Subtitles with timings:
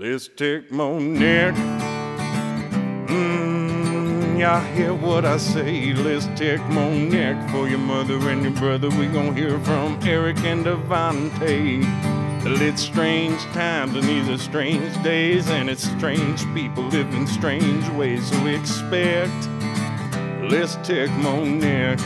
[0.00, 1.54] Let's take Monique.
[3.12, 5.92] Mm, y'all hear what I say?
[5.92, 8.88] Let's take Monique for your mother and your brother.
[8.88, 11.84] We gon' hear from Eric and DeVante.
[12.46, 18.26] It's strange times and these are strange days, and it's strange people living strange ways.
[18.30, 19.50] So expect.
[20.50, 22.00] Let's take Monique.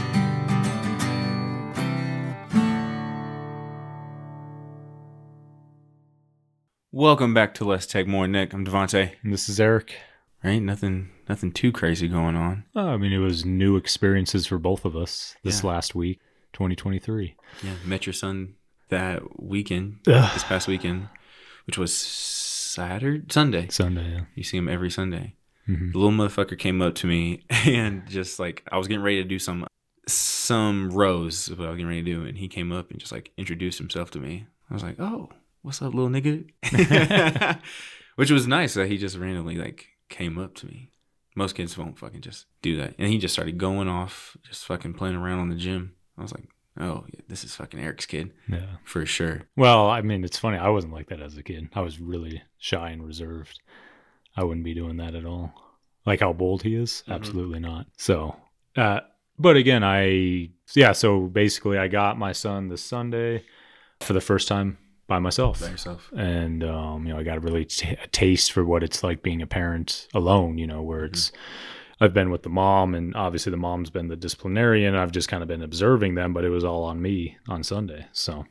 [6.97, 8.53] Welcome back to Let's Take More Nick.
[8.53, 9.15] I'm DeVante.
[9.25, 9.97] And this is Eric.
[10.45, 10.61] Right?
[10.63, 12.67] Nothing nothing too crazy going on.
[12.77, 15.71] Oh, I mean, it was new experiences for both of us this Yeah.
[15.71, 16.21] last week,
[16.53, 17.35] 2023.
[17.65, 17.73] Yeah.
[17.85, 18.55] Met your son
[18.91, 20.31] that weekend, Ugh.
[20.35, 21.09] this past weekend,
[21.67, 23.67] which was Saturday Sunday.
[23.71, 24.13] Sunday.
[24.13, 24.21] Yeah.
[24.37, 25.35] You see him every Sunday.
[25.69, 25.93] Mhm.
[25.95, 29.29] The little motherfucker came up to me and just like I was getting ready to
[29.29, 29.67] do some
[30.07, 33.01] some rows of what I was getting ready to do, and he came up and
[33.01, 34.47] just like introduced himself to me.
[34.71, 35.31] I was like, "Oh,
[35.65, 36.49] what's up, little nigga?"
[38.17, 40.91] Which was nice that he just randomly like came up to me.
[41.35, 44.95] Most kids won't fucking just do that, and he just started going off, just fucking
[44.95, 45.95] playing around on the gym.
[46.17, 46.45] I was like,
[46.79, 48.77] "Oh, yeah, this is fucking Eric's kid Yeah.
[48.85, 50.59] for sure." Well, I mean, it's funny.
[50.59, 51.69] I wasn't like that as a kid.
[51.75, 53.61] I was really shy and reserved.
[54.37, 55.53] I wouldn't be doing that at all.
[56.07, 57.03] Like how bold he is?
[57.09, 57.15] Mhm.
[57.15, 57.87] Absolutely not.
[57.97, 58.37] So,
[58.77, 59.01] uh,
[59.39, 63.45] but again, I, yeah, so basically I got my son this Sunday
[64.01, 65.61] for the first time by myself.
[65.61, 66.11] By yourself.
[66.17, 69.23] and um, you know, I got a really t- a taste for what it's like
[69.23, 70.59] being a parent alone.
[70.59, 71.33] You know, where it's
[72.01, 74.95] I've been with the mom, and obviously the mom's been the disciplinarian.
[74.95, 78.07] I've just kind of been observing them, but it was all on me on Sunday.
[78.13, 78.47] So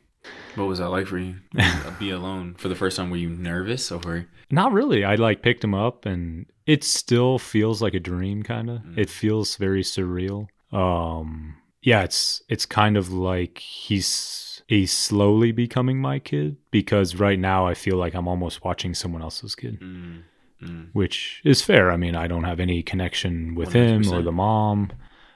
[0.54, 1.36] What was that like for you?
[1.98, 3.10] Be alone for the first time.
[3.10, 4.26] Were you nervous or?
[4.50, 5.04] not really.
[5.04, 8.42] I like picked him up, and it still feels like a dream.
[8.42, 8.98] Kind of, Mm.
[8.98, 10.46] it feels very surreal.
[10.72, 17.38] Um, yeah, it's it's kind of like he's he's slowly becoming my kid because right
[17.38, 19.80] now I feel like I'm almost watching someone else's kid.
[19.80, 20.22] Mm,
[20.62, 20.88] mm.
[20.92, 21.90] which is fair.
[21.90, 24.90] I mean, I don't have any connection with him or the mom.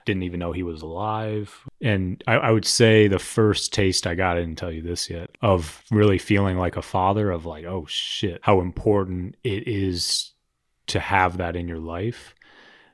[0.07, 1.55] Didn't even know he was alive.
[1.83, 5.11] And I, I would say the first taste I got, I didn't tell you this
[5.11, 10.33] yet, of really feeling like a father, of like, oh shit, how important it is
[10.87, 12.35] to have that in your life.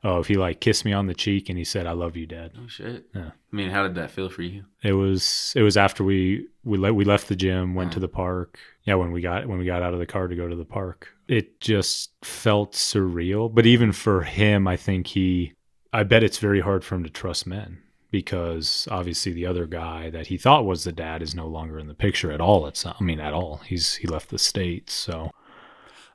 [0.07, 2.27] Oh, if he like kissed me on the cheek and he said, I love you,
[2.27, 2.53] dad.
[2.63, 3.07] Oh shit.
[3.15, 3.31] Yeah.
[3.31, 4.65] I mean, how did that feel for you?
[4.83, 8.01] It was it was after we we le- we left the gym, went to uh-huh.
[8.01, 8.59] the park.
[8.83, 10.65] Yeah, when we got when we got out of the car to go to the
[10.65, 13.53] park, it just felt surreal.
[13.53, 15.55] But even for him, I think he,
[15.93, 17.79] I bet it's very hard for him to trust men
[18.11, 21.89] because obviously the other guy that he thought was the dad is no longer in
[21.89, 22.67] the picture at all.
[22.67, 23.63] It's I mean at all.
[23.67, 25.31] He's he left the states, so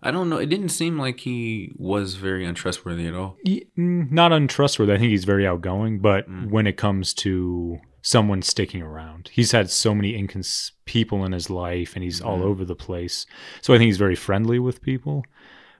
[0.02, 0.38] I don't know.
[0.38, 3.38] It didn't seem like he was very untrustworthy at all.
[3.46, 4.94] Mm, not untrustworthy.
[4.94, 6.50] I think he's very outgoing, but Mm.
[6.50, 11.50] when it comes to someone sticking around, he's had so many incons- people in his
[11.50, 12.44] life, and he's all Mhm.
[12.44, 13.26] over the place.
[13.62, 15.24] So I think he's very friendly with people,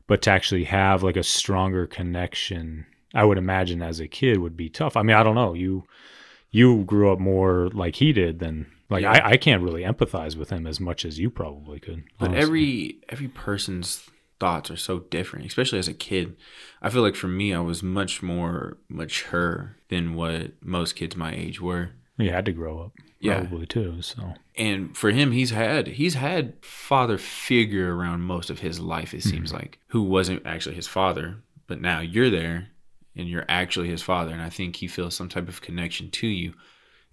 [0.06, 4.58] but to actually have like a stronger connection, I would imagine as a kid would
[4.58, 4.98] be tough.
[4.98, 5.86] I mean, I don't know you.
[6.52, 9.12] You grew up more like he did than like Yeah.
[9.12, 12.04] I, I can't really empathize with him as much as you probably could.
[12.18, 12.44] But honestly.
[12.44, 16.36] every every person's thoughts are so different, especially as a kid.
[16.82, 21.34] I feel like for me, I was much more mature than what most kids my
[21.34, 21.92] age were.
[22.18, 23.42] you had to grow up Yeah.
[23.42, 24.02] probably too.
[24.02, 29.14] So And for him, he's had he's had father figure around most of his life.
[29.14, 29.58] It seems hmm.
[29.58, 32.70] like who wasn't actually his father, but now you're there,
[33.16, 34.32] and you're actually his father.
[34.32, 36.54] And I think he feels some type of connection to you,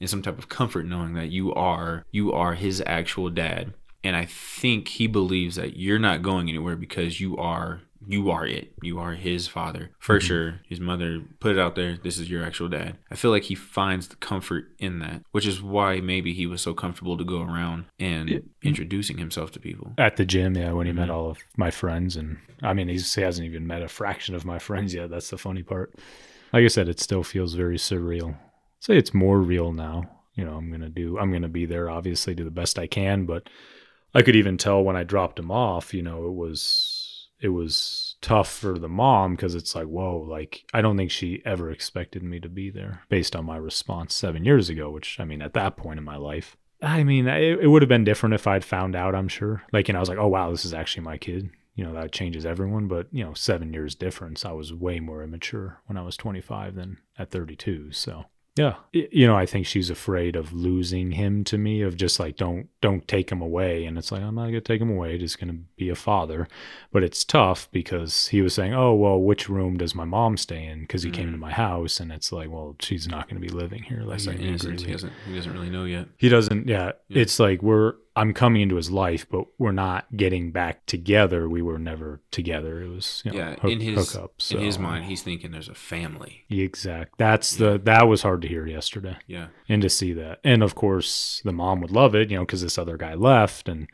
[0.00, 3.72] and some type of comfort knowing that you are you are his actual dad.
[4.04, 8.46] And I think he believes that you're not going anywhere because you are you are
[8.46, 8.72] it.
[8.82, 9.90] You are his father.
[9.98, 10.60] For sure.
[10.68, 12.98] His mother put it out there, this is your actual dad.
[13.10, 16.60] I feel like he finds the comfort in that, which is why maybe he was
[16.60, 19.92] so comfortable to go around and introducing himself to people.
[19.98, 21.14] at the gym, yeah, when he met Mhm.
[21.14, 24.44] all of my friends, and I mean, he's, he hasn't even met a fraction of
[24.44, 25.10] my friends yet.
[25.10, 25.92] That's the funny part.
[26.52, 28.36] Like I said, it still feels very surreal.
[28.80, 30.04] Say it's more real now.
[30.34, 33.26] You know, I'm gonna do, I'm gonna be there, obviously, do the best I can.
[33.26, 33.48] But
[34.14, 35.94] I could even tell when I dropped him off.
[35.94, 40.64] You know, it was, it was tough for the mom because it's like, whoa, like
[40.74, 44.44] I don't think she ever expected me to be there based on my response seven
[44.44, 44.90] years ago.
[44.90, 47.88] Which I mean, at that point in my life, I mean, it, it would have
[47.88, 49.62] been different if I'd found out, I'm sure.
[49.72, 51.50] Like, and I was like, oh, wow, this is actually my kid.
[51.74, 52.88] You know, that changes everyone.
[52.88, 54.44] But, you know, seven years difference.
[54.44, 57.92] I was way more immature when I was 25 than at 32.
[57.92, 58.24] So,
[58.56, 58.74] yeah.
[58.92, 62.68] You know, I think she's afraid of losing him to me, of just like, don't,
[62.80, 63.84] don't take him away.
[63.84, 65.18] And it's like, I'm not going to take him away.
[65.18, 66.48] Just going to be a father.
[66.90, 70.64] But it's tough because he was saying, oh, well, which room does my mom stay
[70.64, 70.80] in?
[70.80, 71.32] Because he came Mm.
[71.32, 72.00] to my house.
[72.00, 74.00] And it's like, well, she's not going to be living here.
[74.02, 76.08] Like, like He doesn't, he doesn't really know yet.
[76.16, 76.66] He doesn't.
[76.66, 77.22] Yeah, Yeah.
[77.22, 81.48] it's like we're I'm coming into his life, but we're not getting back together.
[81.48, 82.82] We were never together.
[82.82, 85.68] It was you know, yeah, hook- in his hookup, in his mind, he's thinking there's
[85.68, 86.44] a family.
[86.48, 87.18] Exact.
[87.18, 90.74] That's the that was hard to hear yesterday, Yeah, and to see that, and of
[90.74, 93.86] course the mom would love it, you know, because this other guy left, and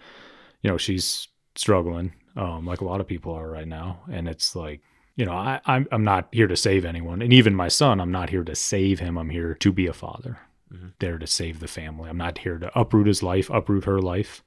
[0.62, 4.54] you know she's struggling, um, like a lot of people are right now, and it's
[4.56, 4.80] like.
[5.14, 8.10] You know, I, I'm I'm not here to save anyone, and even my son, I'm
[8.10, 9.18] not here to save him.
[9.18, 10.38] I'm here to be a father,
[10.72, 10.92] Mhm.
[11.00, 12.08] there to save the family.
[12.08, 14.42] I'm not here to uproot his life, uproot her life.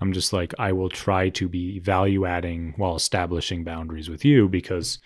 [0.00, 4.48] I'm just like I will try to be value adding while establishing boundaries with you
[4.48, 4.98] because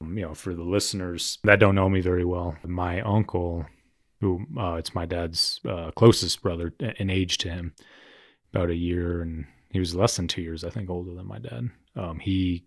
[0.00, 3.66] um, you know, for the listeners that don't know me very well, my uncle,
[4.20, 7.74] who uh, it's my dad's uh, closest brother in age to him,
[8.52, 11.38] about a year, and he was less than two years, I think, older than my
[11.38, 11.70] dad.
[11.96, 12.64] Um, he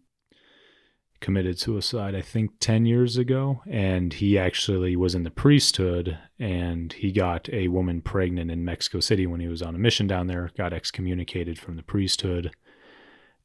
[1.20, 6.94] committed suicide, I think, 10 years ago, and he actually was in the priesthood and
[6.94, 10.28] he got a woman pregnant in Mexico City when he was on a mission down
[10.28, 12.52] there, got excommunicated from the priesthood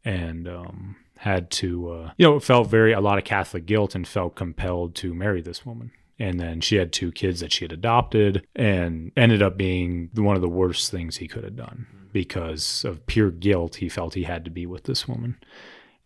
[0.05, 4.07] and um, had to, uh, you know, felt very a lot of Catholic guilt and
[4.07, 5.93] felt compelled to marry this woman.
[6.19, 10.37] And then she had two kids that she had adopted, and ended up being one
[10.37, 13.77] of the worst things he could have done because of pure guilt.
[13.77, 15.37] He felt he had to be with this woman,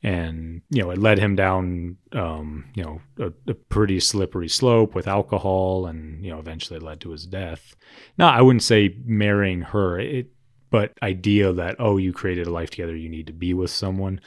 [0.02, 4.94] and you know, it led him down, um, you know, a, a pretty slippery slope
[4.94, 7.76] with alcohol, and you know, eventually led to his death.
[8.18, 9.98] Now, I wouldn't say marrying her.
[9.98, 10.30] It
[10.70, 14.20] but idea that oh you created a life together you need to be with someone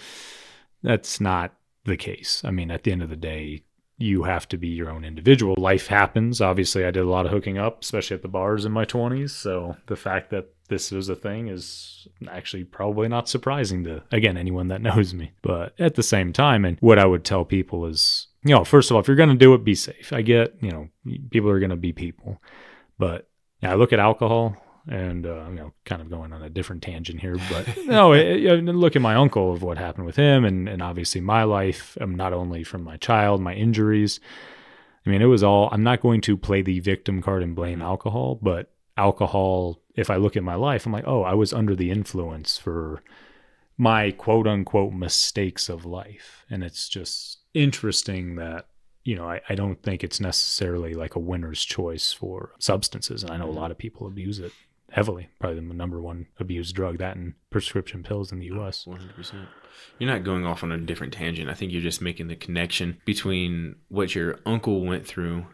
[0.83, 1.53] that's not
[1.85, 3.61] the case i mean at the end of the day
[3.99, 5.55] you have to be your own individual.
[5.57, 6.41] Life happens.
[6.41, 9.31] Obviously i did a lot of hooking up especially at the bars in my 20s
[9.31, 14.37] so the fact that this was a thing is actually probably not surprising to again
[14.37, 15.31] anyone that knows me.
[15.41, 18.89] But at the same time and what i would tell people is you know first
[18.89, 20.13] of all if you're going to do it be safe.
[20.13, 20.89] I get you know
[21.29, 22.41] people are going to be people.
[22.97, 23.29] But
[23.61, 24.55] I look at alcohol
[24.89, 28.43] and uh, you know, kind of going on a different tangent here, but no, it,
[28.43, 31.97] it- look at my uncle of what happened with him, and and obviously my life,
[32.01, 34.19] um, not only from my child, my injuries.
[35.05, 35.69] I mean, it was all.
[35.71, 39.79] I'm not going to play the victim card and blame alcohol, but alcohol.
[39.95, 43.03] If I look at my life, I'm like, oh, I was under the influence for
[43.77, 48.65] my quote unquote mistakes of life, and it's just interesting that
[49.05, 53.23] you know, I, I don't think it's necessarily like a winner's choice for substances.
[53.23, 54.51] And I know a lot of people abuse it
[54.91, 55.29] heavily.
[55.39, 58.85] Probably the number one abused drug, that and prescription pills in the US.
[58.85, 59.47] One hundred percent.
[59.97, 61.49] You're not going off on a different tangent.
[61.49, 65.45] I think you're just making the connection between what your uncle went through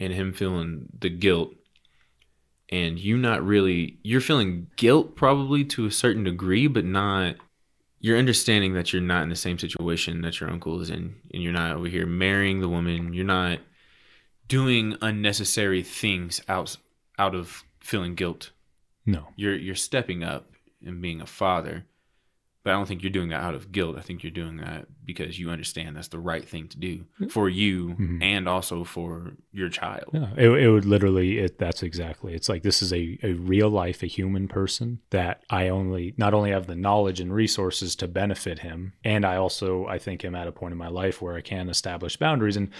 [0.00, 1.54] and him feeling the guilt
[2.70, 7.36] and you not really you're feeling guilt probably to a certain degree, but not
[8.00, 11.42] you're understanding that you're not in the same situation that your uncle is in and
[11.42, 13.14] you're not over here marrying the woman.
[13.14, 13.60] You're not
[14.48, 16.76] doing unnecessary things out
[17.18, 18.50] out of feeling guilt
[19.06, 19.28] No.
[19.36, 20.52] you're you're stepping up
[20.84, 21.84] and being a father
[22.62, 24.86] but i don't think you're doing that out of guilt i think you're doing that
[25.04, 28.22] because you understand that's the right thing to do for you Mhm.
[28.22, 32.34] and also for your child Yeah, it, it would literally, it, that's exactly.
[32.34, 36.34] It's like this is a, a real life, a human person that I only, not
[36.34, 40.34] only have the knowledge and resources to benefit him, and I also, I think, am
[40.34, 42.56] at a point in my life where I can establish boundaries.
[42.56, 42.70] And,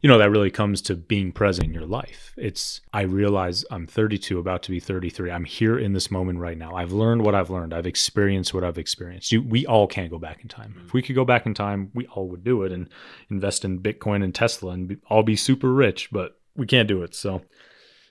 [0.00, 2.34] you know, that really comes to being present in your life.
[2.36, 5.30] It's, I realize I'm 32, about to be 33.
[5.30, 6.74] I'm here in this moment right now.
[6.74, 7.72] I've learned what I've learned.
[7.72, 9.32] I've experienced what I've experienced.
[9.32, 10.74] You, we all can't go back in time.
[10.84, 11.63] If we could go back in time,
[11.94, 12.88] we all would do it and
[13.30, 17.02] invest in Bitcoin and Tesla and be, all be super rich, but we can't do
[17.02, 17.14] it.
[17.14, 17.42] So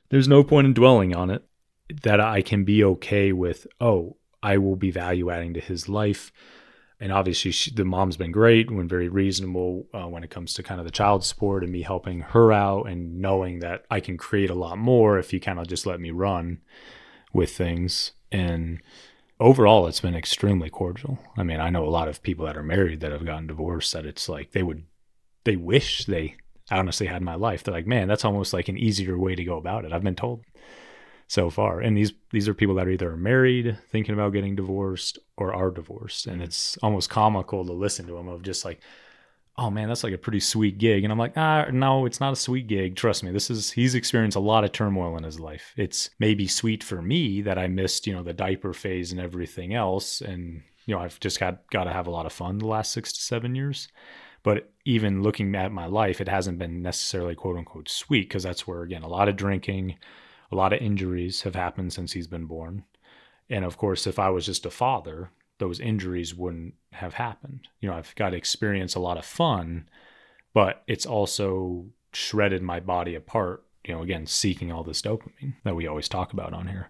[0.10, 1.44] there's no point in dwelling on it.
[2.04, 6.32] That I can be okay with, oh, I will be value adding to his life.
[7.00, 10.64] And obviously, she, the mom's been great and very reasonable uh, when it comes to
[10.64, 14.18] kind of the child support and me helping her out and knowing that I can
[14.18, 16.62] create a lot more if you kind of just let me run
[17.34, 18.14] with things.
[18.32, 18.82] And
[19.44, 21.20] overall, it's been extremely cordial.
[21.38, 23.92] I mean, I know a lot of people that are married that have gotten divorced
[23.94, 24.86] that it's like they would,
[25.44, 26.38] they wish they
[26.72, 27.64] honestly had my life.
[27.64, 29.92] They're like, man, that's almost like an easier way to go about it.
[29.92, 30.46] I've been told
[31.28, 31.82] so far.
[31.82, 35.72] And these these are people that are either married, thinking about getting divorced, or are
[35.72, 36.26] divorced.
[36.26, 36.44] And mm-hmm.
[36.44, 38.80] it's almost comical to listen to them of just like,
[39.58, 41.04] oh man, that's like a pretty sweet gig.
[41.04, 42.96] And I'm like, ah, no, it's not a sweet gig.
[42.96, 45.74] Trust me, this is he's experienced a lot of turmoil in his life.
[45.78, 49.74] It's maybe sweet for me that I missed, you know, the diaper phase and everything
[49.74, 50.22] else.
[50.22, 52.92] And, you know, I've just got got to have a lot of fun the last
[52.92, 53.88] six to seven years.
[54.42, 58.68] But even looking at my life, it hasn't been necessarily quote unquote sweet because that's
[58.68, 59.98] where again a lot of drinking,
[60.52, 62.86] a lot of injuries have happened since he's been born.
[63.50, 65.30] And of course, if I was just a father,
[65.60, 67.68] those injuries wouldn't have happened.
[67.80, 69.88] You know, I've got to experience a lot of fun,
[70.54, 75.76] but it's also shredded my body apart, you know, again, seeking all this dopamine that
[75.76, 76.90] we always talk about on here.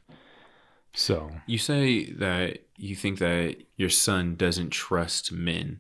[0.94, 5.80] So You say that you think that your son doesn't trust men.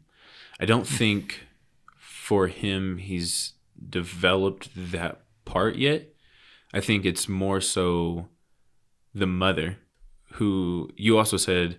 [0.60, 1.48] I don't think
[1.98, 3.54] for him he's
[3.90, 6.10] developed that part yet.
[6.74, 8.30] I think it's more so
[9.14, 9.78] the mother
[10.34, 11.78] who you also said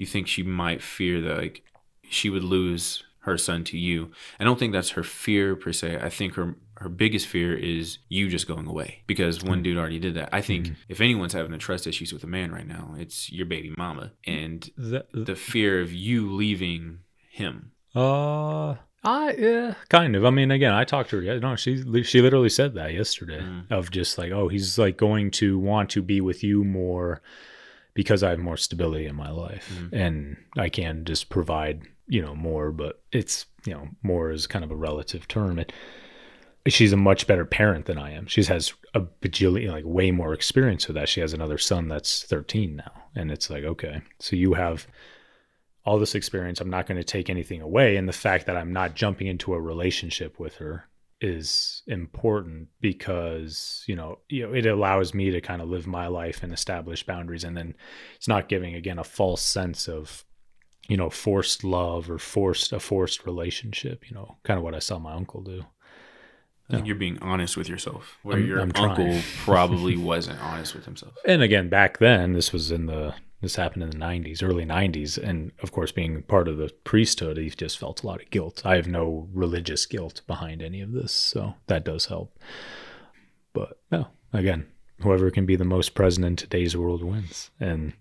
[0.00, 1.62] you think she might fear that like
[2.08, 4.10] she would lose her son to you.
[4.40, 5.98] I don't think that's her fear per se.
[6.02, 9.98] I think her her biggest fear is you just going away because one dude already
[9.98, 10.30] did that.
[10.32, 13.44] I think if anyone's having a trust issues with a man right now, it's your
[13.44, 17.72] baby mama and that, the fear of you leaving him.
[17.94, 20.24] Uh, I yeah, kind of.
[20.24, 21.22] I mean, again, I talked to her.
[21.22, 23.70] Yeah, no, she she literally said that yesterday Mm.
[23.70, 27.20] of just like, oh, he's like going to want to be with you more
[27.94, 29.88] because I have more stability in my life, Mhm.
[29.92, 32.72] and I can just provide you know more.
[32.72, 35.58] But it's you know more is kind of a relative term.
[35.58, 35.72] It,
[36.68, 38.26] she's a much better parent than I am.
[38.26, 41.08] She has a bajillion, like way more experience with that.
[41.08, 43.04] She has another son that's 13 now.
[43.14, 44.86] And it's like, okay, so you have
[45.84, 46.60] all this experience.
[46.60, 47.96] I'm not going to take anything away.
[47.96, 50.84] And the fact that I'm not jumping into a relationship with her
[51.20, 56.06] is important because, you know, you know, it allows me to kind of live my
[56.06, 57.44] life and establish boundaries.
[57.44, 57.74] And then
[58.16, 60.24] it's not giving again a false sense of,
[60.88, 64.78] you know, forced love or forced a forced relationship, you know, kind of what I
[64.78, 65.64] saw my uncle do.
[66.68, 70.74] I think you're being honest with yourself, where I'm- your I'm uncle probably wasn't honest
[70.74, 71.14] with himself.
[71.26, 75.16] and again back then this was in the this happened in the 90s early 90s
[75.18, 78.62] and of course being part of the priesthood he just felt a lot of guilt
[78.64, 82.38] i have no religious guilt behind any of this so that does help
[83.52, 84.66] but no again
[85.02, 87.92] whoever can be the most present in today's world wins and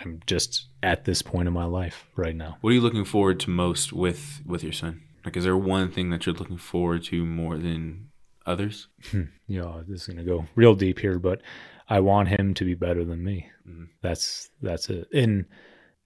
[0.00, 3.40] i'm just at this point in my life right now What are you looking forward
[3.40, 5.02] to most with with your son?
[5.24, 8.10] Like, is there one thing that you're looking forward to more than
[8.44, 8.88] others?
[9.10, 11.40] Hmm, you know this is going to go real deep here but
[11.88, 13.48] i want him to be better than me.
[13.68, 13.88] Mhm.
[14.02, 15.08] that's that's it.
[15.12, 15.46] In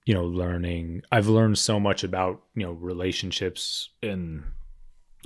[0.05, 4.43] you know learning i've learned so much about you know relationships and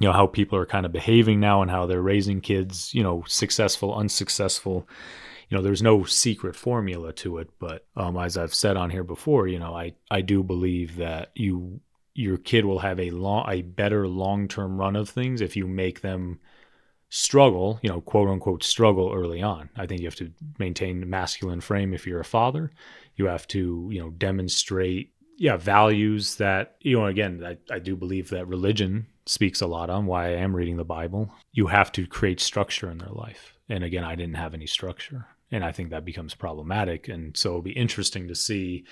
[0.00, 3.02] you know how people are kind of behaving now and how they're raising kids you
[3.02, 4.88] know successful unsuccessful.
[5.48, 9.04] You know there's no secret formula to it but um, as i've said on here
[9.04, 11.80] before you know i i do believe that you
[12.14, 16.00] your kid will have a long a better long-term run of things if you make
[16.00, 16.40] them
[17.14, 19.68] struggle, you know, quote unquote struggle early on.
[19.76, 22.72] I think you have to maintain a masculine frame if you're a father.
[23.16, 27.96] You have to, you know, demonstrate yeah, values that, you know, again, I, I do
[27.96, 31.30] believe that religion speaks a lot on why I am reading the Bible.
[31.52, 33.58] You have to create structure in their life.
[33.68, 35.26] And again, I didn't have any structure.
[35.50, 37.08] And I think that becomes problematic.
[37.08, 38.86] And so it'll be interesting to see,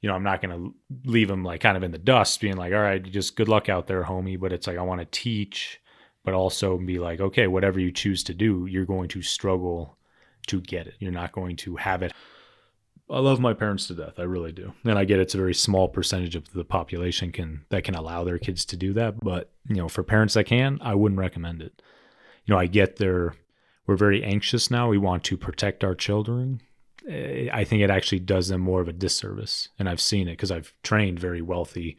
[0.00, 2.56] you know, I'm not going to leave them like kind of in the dust, being
[2.56, 4.40] like, all right, just good luck out there, homie.
[4.40, 5.80] But it's like, I want to teach
[6.28, 9.96] but also be like, okay, whatever you choose to do, you're going to struggle
[10.46, 10.92] to get it.
[10.98, 12.12] You're not going to have it.
[13.08, 14.18] I love my parents to death.
[14.18, 14.74] I really do.
[14.84, 18.24] And I get it's a very small percentage of the population can that can allow
[18.24, 19.18] their kids to do that.
[19.20, 21.80] But, you know, for parents that can, I wouldn't recommend it.
[22.44, 23.34] You know, I get their
[23.86, 24.86] we're very anxious now.
[24.86, 26.60] We want to protect our children.
[27.08, 29.70] Eh, I think it actually does them more of a disservice.
[29.78, 31.96] And I've seen it because I've trained very wealthy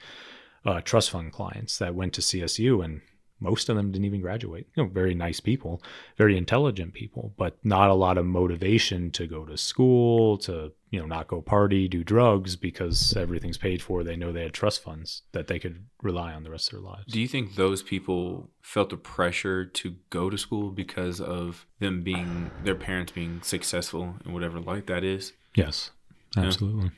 [0.68, 3.02] uh, trust fund clients that went to CSU and
[3.40, 4.68] most of them didn't even graduate.
[4.76, 5.82] You know, very nice people,
[6.18, 11.00] very intelligent people, but not a lot of motivation to go to school, to, you
[11.00, 14.04] know, not go party, do drugs because everything's paid for.
[14.04, 16.90] They know they had trust funds that they could rely on the rest of their
[16.90, 17.12] lives.
[17.12, 22.04] Do you think those people felt the pressure to go to school because of them
[22.04, 25.34] being their parents being successful in whatever light that is?
[25.56, 25.92] Yes,
[26.38, 26.92] absolutely.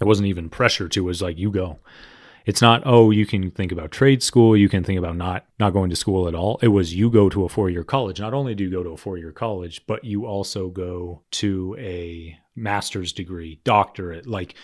[0.00, 1.00] It wasn't even pressure to.
[1.00, 1.78] It was like you go.
[2.46, 5.72] It's not oh you can think about trade school, you can think about not not
[5.72, 6.58] going to school at all.
[6.62, 8.20] It was you go to a four year college.
[8.20, 11.76] Not only do you go to a four year college, but you also go to
[11.78, 14.26] a master's degree, doctorate.
[14.26, 14.54] Like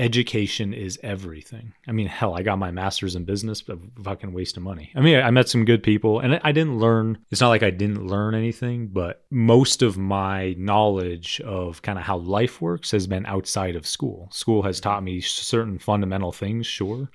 [0.00, 1.74] education is everything.
[1.86, 4.90] I mean, hell, I got my master's in business, but fucking waste of money.
[4.94, 7.70] I mean, I met some good people and I didn't learn, it's not like I
[7.70, 13.06] didn't learn anything, but most of my knowledge of kind of how life works has
[13.06, 14.28] been outside of school.
[14.32, 17.10] School has taught me certain fundamental things, sure,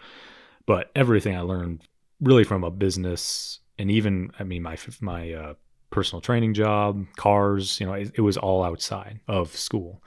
[0.68, 1.82] but everything I learned
[2.22, 5.54] really from a business and even, I mean, my, my, uh,
[5.90, 10.04] personal training job, cars, you know, it, it was all outside of school.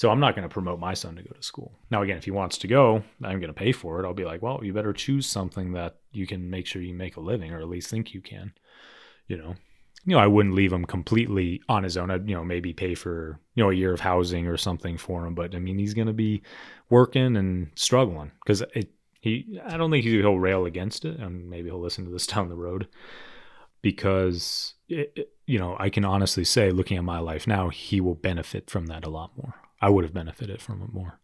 [0.00, 1.74] So I'm not going to promote my son to go to school.
[1.90, 4.06] Now, again, if he wants to go, I'm going to pay for it.
[4.06, 7.18] I'll be like, well, you better choose something that you can make sure you make
[7.18, 8.54] a living, or at least think you can.
[9.26, 9.56] You know,
[10.06, 12.10] you know, I wouldn't leave him completely on his own.
[12.10, 15.26] I'd, you know, maybe pay for you know a year of housing or something for
[15.26, 15.34] him.
[15.34, 16.44] But I mean, he's going to be
[16.88, 18.90] working and struggling because it.
[19.20, 22.48] He, I don't think he'll rail against it, and maybe he'll listen to this down
[22.48, 22.88] the road
[23.82, 28.00] because it, it, you know I can honestly say, looking at my life now, he
[28.00, 31.20] will benefit from that a lot more I would have benefited from it more.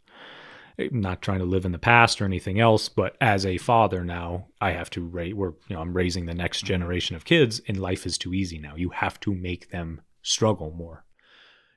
[0.78, 4.04] I'm not trying to live in the past or anything else, but as a father
[4.04, 5.34] now, I have to raise.
[5.34, 8.58] We're you know I'm raising the next generation of kids, and life is too easy
[8.58, 8.76] now.
[8.76, 11.04] You have to make them struggle more.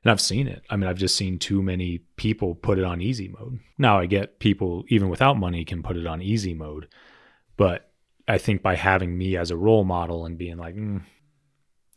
[0.03, 0.63] And I've seen it.
[0.69, 3.59] I mean, I've just seen too many people put it on easy mode.
[3.77, 6.87] Now I get people even without money can put it on easy mode,
[7.57, 7.91] but
[8.27, 11.03] I think by having me as a role model and being like, mm,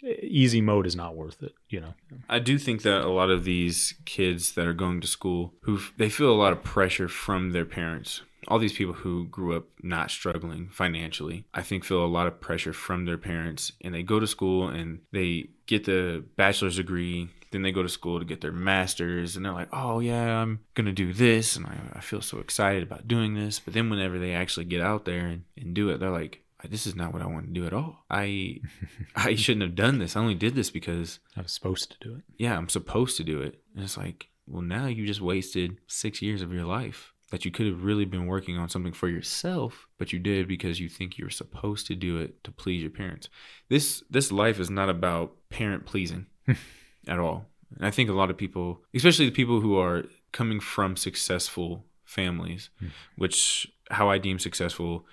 [0.03, 1.95] easy mode is not worth it, you know.
[2.29, 5.81] I do think that a lot of these kids that are going to school who
[5.97, 8.23] they feel a lot of pressure from their parents.
[8.49, 12.41] All these people who grew up not struggling financially, I think feel a lot of
[12.41, 17.29] pressure from their parents and they go to school and they get the bachelor's degree,
[17.53, 20.61] then they go to school to get their master's and they're like, "Oh yeah, I'm
[20.75, 24.19] to do this and I, I feel so excited about doing this." But then whenever
[24.19, 27.23] they actually get out there and, and do it, they're like, this is not what
[27.23, 28.05] I want to do at all.
[28.11, 28.61] I
[29.17, 30.17] I shouldn't have done this.
[30.17, 32.23] I only did this because I was supposed to do it.
[32.37, 33.61] Yeah, I'm supposed to do it.
[33.75, 37.51] And it's like, well, now you just wasted six years of your life that you
[37.51, 41.17] could have really been working on something for yourself, but you did because you think
[41.17, 43.29] you're supposed to do it to please your parents.
[43.69, 46.27] This this life is not about parent pleasing
[47.09, 47.47] at all.
[47.77, 51.87] And I think a lot of people, especially the people who are coming from successful
[52.05, 52.91] families, mm.
[53.17, 55.07] which how I deem successful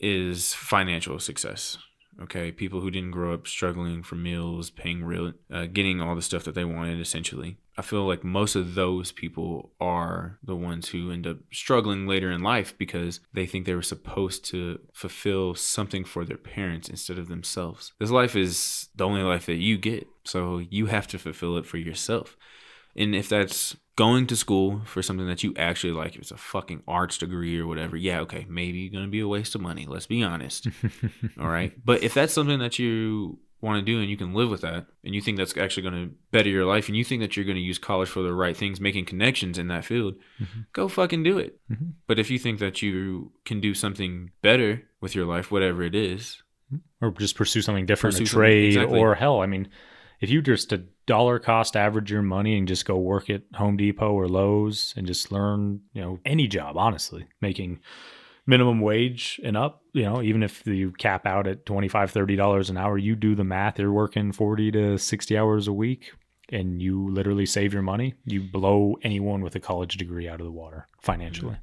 [0.00, 1.78] is financial success.
[2.20, 6.22] Okay, people who didn't grow up struggling for meals, paying real, uh, getting all the
[6.22, 6.98] stuff that they wanted.
[7.00, 12.08] Essentially, I feel like most of those people are the ones who end up struggling
[12.08, 16.88] later in life because they think they were supposed to fulfill something for their parents
[16.88, 17.92] instead of themselves.
[18.00, 21.66] This life is the only life that you get, so you have to fulfill it
[21.66, 22.36] for yourself.
[22.96, 26.36] And if that's going to school for something that you actually like, if it's a
[26.36, 29.86] fucking arts degree or whatever, yeah, okay, maybe you're gonna be a waste of money.
[29.86, 30.68] Let's be honest.
[31.40, 31.72] All right.
[31.84, 34.86] But if that's something that you want to do and you can live with that
[35.02, 37.44] and you think that's actually going to better your life and you think that you're
[37.44, 40.60] going to use college for the right things making connections in that field mm-hmm.
[40.72, 41.86] go fucking do it mm-hmm.
[42.06, 45.94] but if you think that you can do something better with your life whatever it
[45.94, 46.42] is
[47.00, 48.98] or just pursue something different pursue a trade exactly.
[48.98, 49.68] or hell i mean
[50.20, 53.76] if you just a dollar cost average your money and just go work at Home
[53.76, 57.80] Depot or Lowe's and just learn, you know, any job, honestly, making
[58.46, 62.70] minimum wage and up, you know, even if you cap out at 25, 30 dollars
[62.70, 66.12] an hour, you do the math, you're working 40 to 60 hours a week
[66.50, 70.46] and you literally save your money, you blow anyone with a college degree out of
[70.46, 71.56] the water financially.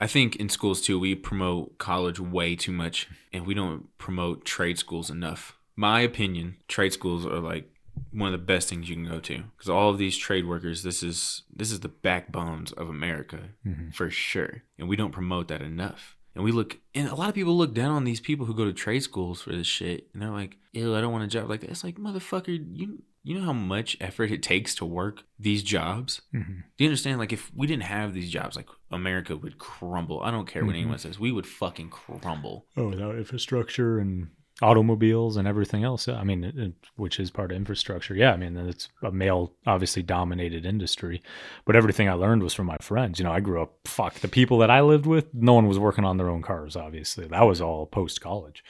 [0.00, 4.44] I think in schools too, we promote college way too much and we don't promote
[4.44, 5.56] trade schools enough.
[5.76, 7.70] My opinion, trade schools are like
[8.12, 9.44] one of the best things you can go to.
[9.56, 13.90] Because all of these trade workers this is this is the backbones of america mm-hmm.
[13.90, 14.62] for sure.
[14.78, 16.16] And we don't promote that enough.
[16.34, 18.64] And we look and a lot of people look down on these people who go
[18.64, 20.08] to trade schools for this shit.
[20.12, 21.48] And they're like ew i don't want a job.
[21.48, 25.24] Like that it's like motherfucker you you know how much effort it takes to work
[25.38, 26.22] these jobs?
[26.34, 26.60] Mm-hmm.
[26.76, 27.18] do you understand?
[27.18, 30.22] Like if we didn't have these jobs like america would crumble.
[30.22, 30.80] I don't care what mm-hmm.
[30.80, 31.18] anyone says.
[31.18, 32.66] We would fucking crumble.
[32.76, 34.30] Oh without infrastructure and
[34.60, 36.08] automobiles and everything else.
[36.08, 38.14] I mean, it, which is part of infrastructure.
[38.14, 41.22] Yeah, I mean, it's a male, obviously dominated industry,
[41.64, 43.18] but everything I learned was from my friends.
[43.18, 45.78] You know, I grew up, fuck, the people that I lived with, no one was
[45.78, 47.26] working on their own cars, obviously.
[47.28, 48.64] That was all post college.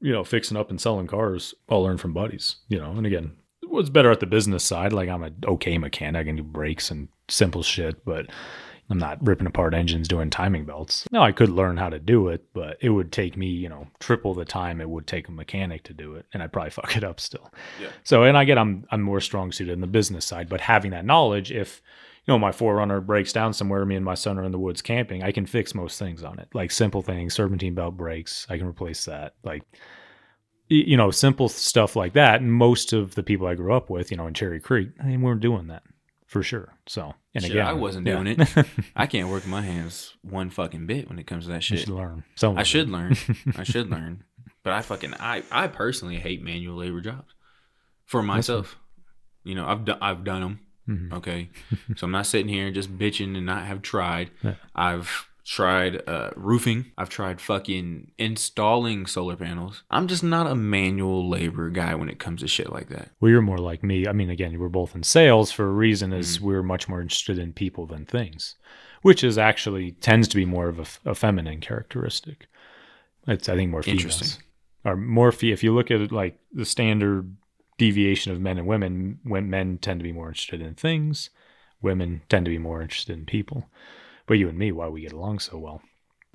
[0.00, 3.32] You know, fixing up and selling cars, all learned from buddies, you know, and again,
[3.70, 4.92] was better at the business side.
[4.92, 8.26] Like I'm an okay mechanic, I can do brakes and simple shit, but
[8.90, 11.06] I'm not ripping apart engines doing timing belts.
[11.12, 13.86] No, I could learn how to do it, but it would take me, you know,
[14.00, 16.96] triple the time it would take a mechanic to do it, and I'd probably fuck
[16.96, 17.52] it up still.
[17.80, 17.90] Yeah.
[18.02, 20.90] So, and I get I'm I'm more strong suited in the business side, but having
[20.90, 21.80] that knowledge, if
[22.26, 24.82] you know my 4Runner breaks down somewhere, me and my son are in the woods
[24.82, 28.58] camping, I can fix most things on it, like simple things, serpentine belt breaks, I
[28.58, 29.62] can replace that, like
[30.72, 32.40] you know, simple stuff like that.
[32.40, 35.06] And most of the people I grew up with, you know, in Cherry Creek, I
[35.06, 35.82] mean, weren't doing that
[36.30, 36.72] for sure.
[36.86, 38.14] So, and shit, again, I wasn't yeah.
[38.14, 38.66] doing it.
[38.96, 41.80] I can't work my hands one fucking bit when it comes to that shit.
[41.80, 42.22] You should learn.
[42.36, 43.16] So I should learn.
[43.58, 44.22] I should learn.
[44.62, 47.34] But I fucking I I personally hate manual labor jobs
[48.04, 48.78] for myself.
[49.42, 50.60] You know, I've done I've done them.
[50.88, 51.14] Mm-hmm.
[51.14, 51.50] Okay,
[51.96, 54.30] so I'm not sitting here just bitching and not have tried.
[54.42, 54.54] Yeah.
[54.72, 56.92] I've tried uh, roofing.
[56.96, 59.82] I've tried fucking installing solar panels.
[59.90, 63.10] I'm just not a manual labor guy when it comes to shit like that.
[63.18, 64.06] Well, you're more like me.
[64.06, 66.46] I mean, again, we're both in sales for a reason, is mm-hmm.
[66.46, 68.54] we're much more interested in people than things,
[69.02, 72.46] which is actually tends to be more of a, a feminine characteristic.
[73.26, 74.04] It's I think more females.
[74.04, 74.44] Interesting.
[74.84, 77.34] Or more fe- if you look at it like the standard
[77.76, 81.30] deviation of men and women, when men tend to be more interested in things,
[81.82, 83.68] women tend to be more interested in people.
[84.30, 85.82] But you and me, why we get along so well.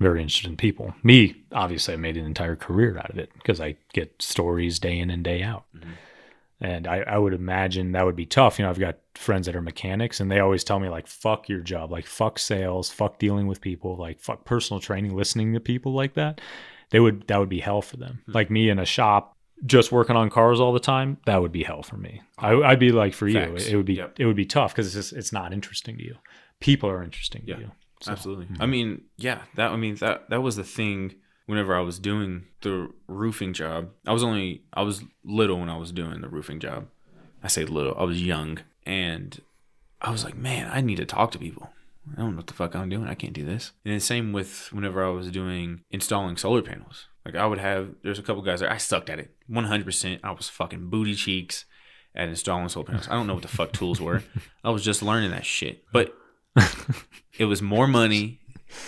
[0.00, 0.94] Very interested in people.
[1.02, 4.98] Me, obviously, I made an entire career out of it because I get stories day
[4.98, 5.64] in and day out.
[5.74, 5.90] Mm-hmm.
[6.60, 8.58] And I, I would imagine that would be tough.
[8.58, 11.48] You know, I've got friends that are mechanics and they always tell me, like, fuck
[11.48, 15.60] your job, like, fuck sales, fuck dealing with people, like, fuck personal training, listening to
[15.60, 16.42] people like that.
[16.90, 18.22] They would, that would be hell for them.
[18.26, 21.62] Like me in a shop, just working on cars all the time, that would be
[21.62, 22.20] hell for me.
[22.38, 23.68] I, I'd be like, for Facts.
[23.68, 24.20] you, it would be, Yep.
[24.20, 26.16] it would be tough because it's just, it's not interesting to you.
[26.60, 27.54] People are interesting Yeah.
[27.56, 27.70] to you.
[28.00, 28.46] So, Absolutely.
[28.46, 28.62] Hmm.
[28.62, 31.14] I mean, yeah, that I mean that that was the thing
[31.46, 33.90] whenever I was doing the roofing job.
[34.06, 36.88] I was only I was little when I was doing the roofing job.
[37.42, 39.40] I say little, I was young and
[40.00, 41.70] I was like, "Man, I need to talk to people."
[42.12, 43.08] I don't know what the fuck I'm doing.
[43.08, 43.72] I can't do this.
[43.84, 47.06] And the same with whenever I was doing installing solar panels.
[47.24, 48.70] Like I would have there's a couple guys there.
[48.70, 49.34] I sucked at it.
[49.50, 50.20] 100%.
[50.22, 51.64] I was fucking booty cheeks
[52.14, 53.08] at installing solar panels.
[53.08, 54.22] I don't know what the fuck tools were.
[54.64, 55.84] I was just learning that shit.
[55.92, 56.14] But
[57.38, 58.40] it was more money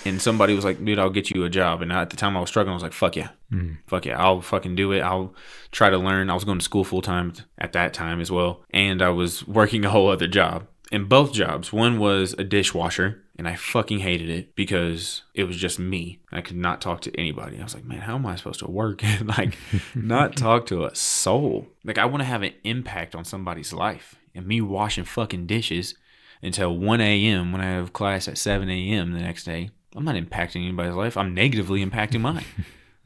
[0.05, 1.83] and somebody was like dude i'll get you a job.
[1.83, 3.31] And at the time i was struggling i was like fuck yeah.
[3.53, 3.79] Mm.
[3.87, 4.21] Fuck yeah.
[4.21, 5.01] I'll fucking do it.
[5.01, 5.35] I'll
[5.73, 6.29] try to learn.
[6.31, 9.47] I was going to school full time at that time as well and i was
[9.47, 10.67] working a whole other job.
[10.91, 15.57] And both jobs one was a dishwasher and i fucking hated it because it was
[15.57, 16.21] just me.
[16.33, 17.59] I could not talk to anybody.
[17.59, 19.05] I was like man how am i supposed to work?
[19.05, 19.57] And like
[19.95, 21.69] not talk to a soul.
[21.85, 25.95] Like i want to have an impact on somebody's life and me washing fucking dishes
[26.42, 27.53] until 1 a.m.
[27.53, 29.12] when I have class at 7 a.m.
[29.12, 29.70] the next day.
[29.96, 31.16] I'm not impacting anybody's life.
[31.16, 32.44] I'm negatively impacting mine.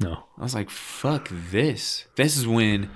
[0.01, 0.25] No.
[0.37, 2.07] I was like, fuck this.
[2.17, 2.91] This is when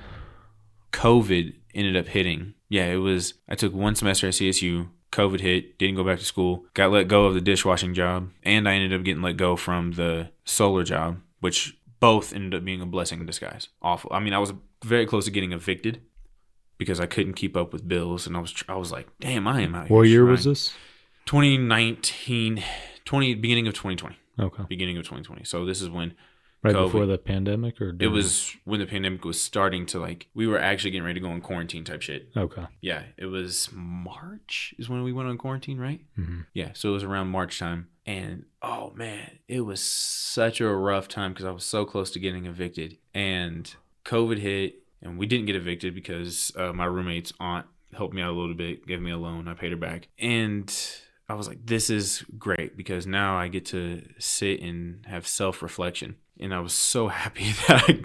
[0.93, 2.55] COVID ended up hitting.
[2.69, 4.89] Yeah, it was, I took one semester at CSU.
[5.13, 8.69] COVID hit, didn't go back to school, got let go of the dishwashing job, and
[8.69, 12.83] I ended up getting let go from the solar job, which both ended up being
[12.83, 13.69] a blessing in disguise.
[13.81, 14.11] Awful.
[14.13, 14.53] I mean, I was
[14.85, 16.03] very close to getting evicted
[16.79, 19.61] because I couldn't keep up with bills, and I was I was like, damn, I
[19.63, 19.89] am out.
[19.89, 20.73] What here What year was this?
[21.27, 22.63] 2019,
[23.05, 24.63] 20 beginning of 2020, Okay.
[24.69, 25.45] beginning of 2020.
[25.45, 26.15] So this is when
[26.63, 26.85] Right COVID.
[26.87, 30.59] before the pandemic or it was when the pandemic was starting to like we were
[30.59, 32.31] actually getting ready to go on quarantine type shit.
[32.37, 32.65] Okay.
[32.81, 36.01] Yeah, it was March is when we went on quarantine, right?
[36.17, 40.69] hmm Yeah, so it was around March time, and oh man, it was such a
[40.69, 43.73] rough time because I was so close to getting evicted, and
[44.05, 48.31] COVID hit, and we didn't get evicted because uh, my roommate's aunt helped me out
[48.31, 50.73] a little bit, gave me a loan, I paid her back, and
[51.29, 55.63] I was like, this is great because now I get to sit and have self
[55.63, 56.17] reflection.
[56.39, 58.03] And I was so happy that I,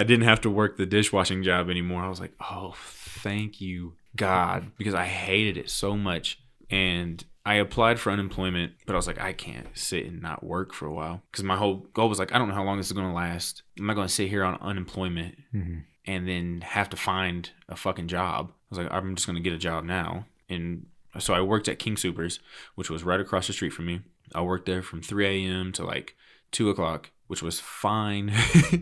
[0.00, 2.02] I didn't have to work the dishwashing job anymore.
[2.02, 6.40] I was like, oh, thank you, God, because I hated it so much.
[6.68, 10.74] And I applied for unemployment, but I was like, I can't sit and not work
[10.74, 12.86] for a while because my whole goal was like, I don't know how long this
[12.86, 13.62] is going to last.
[13.78, 17.76] I'm not going to sit here on unemployment hmm and then have to find a
[17.76, 18.50] fucking job.
[18.50, 20.26] I was like, I'm just gonna get a job now.
[20.48, 20.86] And
[21.18, 22.40] so I worked at King Supers,
[22.74, 24.00] which was right across the street from me.
[24.34, 25.72] I worked there from 3 a.m.
[25.72, 26.16] to like
[26.52, 28.32] 2 o'clock, which was fine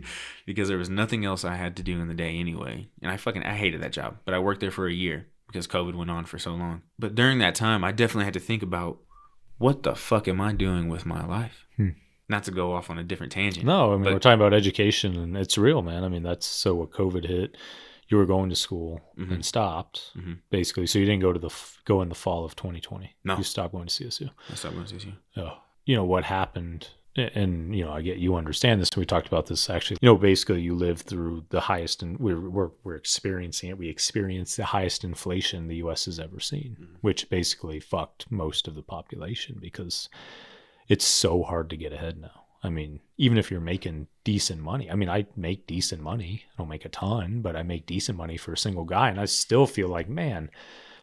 [0.46, 2.88] because there was nothing else I had to do in the day anyway.
[3.02, 5.66] And I fucking I hated that job, but I worked there for a year because
[5.66, 6.82] COVID went on for so long.
[6.98, 8.98] But during that time, I definitely had to think about
[9.58, 11.66] what the fuck am I doing with my life?
[11.76, 11.90] Hmm.
[12.28, 13.66] Not to go off on a different tangent.
[13.66, 16.04] No, I mean But- we're talking about education, and it's real, man.
[16.04, 16.74] I mean that's so.
[16.74, 17.56] What COVID hit,
[18.08, 19.32] you were going to school Mhm.
[19.32, 20.38] and stopped Mhm.
[20.50, 20.86] basically.
[20.86, 21.50] So you didn't go to the
[21.84, 23.14] go in the fall of 2020.
[23.24, 23.36] No.
[23.36, 24.30] you stopped going to CSU.
[24.50, 25.12] I stopped going to CSU.
[25.36, 28.88] Oh, you know what happened, and you know I get you understand this.
[28.96, 29.98] We talked about this actually.
[30.00, 33.76] You know, basically you lived through the highest, and we're we're we're experiencing it.
[33.78, 36.06] We experienced the highest inflation the U.S.
[36.06, 36.96] has ever seen, Mhm.
[37.02, 40.08] which basically fucked most of the population because
[40.88, 42.42] it's so hard to get ahead now.
[42.62, 46.44] I mean, even if you're making decent money, I mean, I make decent money.
[46.54, 49.10] I don't make a ton, but I make decent money for a single guy.
[49.10, 50.48] And I still feel like, man,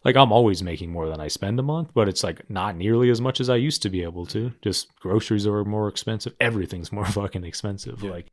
[0.04, 3.12] like I'm always making more than I spend a month, but it's like not nearly
[3.12, 4.52] as much as I used to be able to.
[4.63, 6.34] Just groceries are more expensive.
[6.39, 8.02] Everything's more fucking expensive.
[8.02, 8.10] Yeah.
[8.10, 8.32] Like,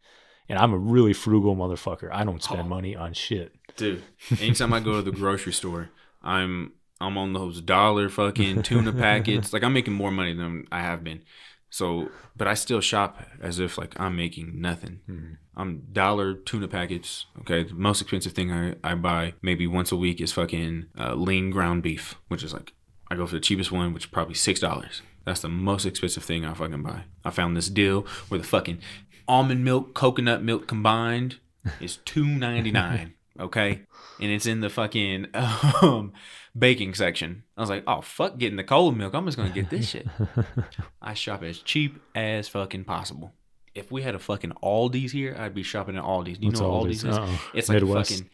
[0.49, 2.09] and I'm a really frugal motherfucker.
[2.11, 2.69] I don't spend Oh.
[2.69, 3.55] money on shit.
[3.77, 4.03] Dude,
[4.41, 5.91] anytime I go to the grocery store,
[6.23, 9.53] I'm I'm on those dollar fucking tuna packets.
[9.53, 11.23] Like I'm making more money than I have been.
[11.71, 15.01] So, but I still shop as if like I'm making nothing.
[15.09, 15.37] Mhm.
[15.57, 17.27] I'm dollar tuna packets.
[17.41, 21.15] Okay, the most expensive thing I, I buy maybe once a week is fucking uh,
[21.15, 22.73] lean ground beef, which is like
[23.11, 25.03] I go for the cheapest one, which is probably six dollars.
[25.25, 27.03] That's the most expensive thing I fucking buy.
[27.25, 28.79] I found this deal where the fucking
[29.27, 31.37] almond milk, coconut milk combined
[31.81, 33.15] is two ninety nine.
[33.39, 33.83] Okay,
[34.21, 35.27] and it's in the fucking
[35.83, 36.13] um,
[36.57, 37.45] baking section.
[37.57, 39.15] I was like, oh fuck, getting the cold milk.
[39.15, 40.07] I'm just gonna get this shit.
[41.03, 43.33] I shop as cheap as fucking possible.
[43.75, 46.39] If we had a fucking Aldi's here, I'd be shopping at Aldi's.
[46.39, 47.05] Do you What's know what Aldi's?
[47.05, 47.19] Aldi's is?
[47.19, 47.39] Uh-uh.
[47.55, 48.11] It's like Midwest?
[48.11, 48.31] fucking.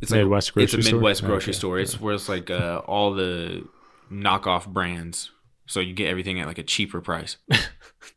[0.00, 0.94] It's like Midwest it's a grocery store?
[0.98, 1.58] Midwest Oh, grocery okay.
[1.58, 1.78] store.
[1.78, 3.66] It's where it's like uh, all the
[4.10, 5.30] knockoff brands,
[5.66, 7.36] so you get everything at like a cheaper price.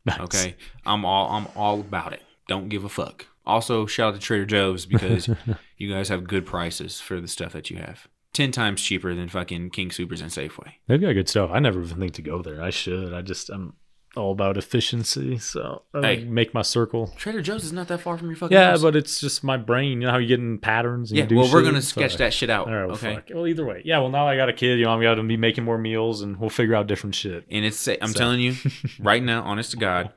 [0.04, 0.20] Nice.
[0.20, 2.22] Okay, I'm all I'm all about it.
[2.46, 3.26] Don't give a fuck.
[3.46, 5.30] Also, shout out to Trader Joe's because
[5.78, 8.06] you guys have good prices for the stuff that you have.
[8.38, 10.72] 10 times cheaper than fucking King Supers and Safeway.
[10.86, 11.50] They've got good stuff.
[11.52, 12.62] I never even think to go there.
[12.62, 13.12] I should.
[13.12, 13.74] I just I'm
[14.16, 16.24] all about efficiency, so I Hey.
[16.24, 17.12] make my circle.
[17.16, 18.82] Trader Joe's is not that far from your fucking Yeah, house.
[18.82, 20.00] but it's just my brain.
[20.00, 21.10] You know how you get in patterns.
[21.10, 21.64] And yeah, you do well, we're shit?
[21.64, 22.68] going to So- sketch that shit out.
[22.68, 23.14] All right, well, okay.
[23.16, 23.24] fuck.
[23.34, 23.98] Well, either way, yeah.
[23.98, 24.78] Well, now I got a kid.
[24.78, 27.44] You know, I'm gonna be making more meals, and we'll figure out different shit.
[27.50, 28.54] And it's I'm So- telling you
[29.00, 30.12] right now, honest to God,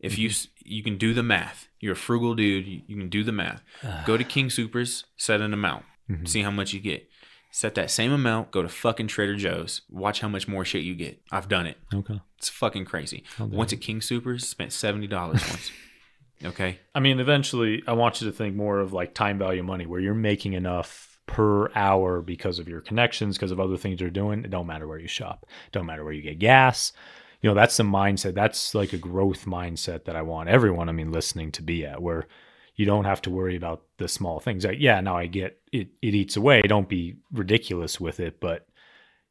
[0.00, 0.30] if you
[0.64, 2.66] you can do the math, you're a frugal dude.
[2.66, 3.62] You, you can do the math.
[4.06, 6.26] Go to King Supers, set an amount, Mm-hmm.
[6.26, 7.08] see how much you get.
[7.50, 8.50] Set that same amount.
[8.50, 9.82] Go to fucking Trader Joe's.
[9.90, 11.20] Watch how much more shit you get.
[11.32, 11.78] I've done it.
[11.94, 12.20] Okay.
[12.36, 13.24] It's fucking crazy.
[13.38, 15.70] Do Went to King Supers, spent seventy dollars once.
[16.44, 16.78] Okay.
[16.94, 19.98] I mean, eventually, I want you to think more of like time value money, where
[19.98, 24.44] you're making enough per hour because of your connections, because of other things you're doing.
[24.44, 26.92] It don't matter where you shop, don't matter where you get gas.
[27.42, 28.34] You know, that's the mindset.
[28.34, 30.88] That's like a growth mindset that I want everyone.
[30.88, 32.26] I mean, listening to be at where
[32.78, 34.64] you don't have to worry about the small things.
[34.64, 35.88] Like, yeah, now I get it.
[36.00, 36.62] It eats away.
[36.62, 38.68] Don't be ridiculous with it, but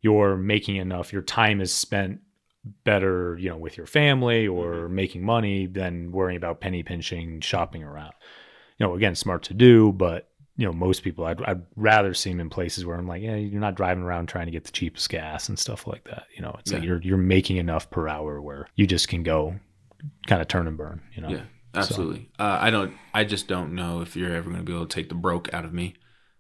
[0.02, 1.14] you're making enough.
[1.14, 2.20] Your time is spent
[2.84, 4.96] better, you know, with your family or mm-hmm.
[4.96, 8.14] making money than worrying about penny pinching, shopping around.
[8.78, 12.32] You know, again, smart to do, but you know, most people, I'd, I'd rather see
[12.32, 14.72] them in places where I'm like, yeah, you're not driving around trying to get the
[14.72, 16.26] cheapest gas and stuff like that.
[16.36, 19.56] You know, it's like you're you're making enough per hour where you just can go,
[20.26, 21.02] kind of turn and burn.
[21.16, 21.44] You know, Yeah.
[21.78, 22.30] Absolutely.
[22.40, 22.94] Uh, I don't.
[23.14, 25.54] I just don't know if you're ever going to be able to take the broke
[25.54, 25.96] out of me.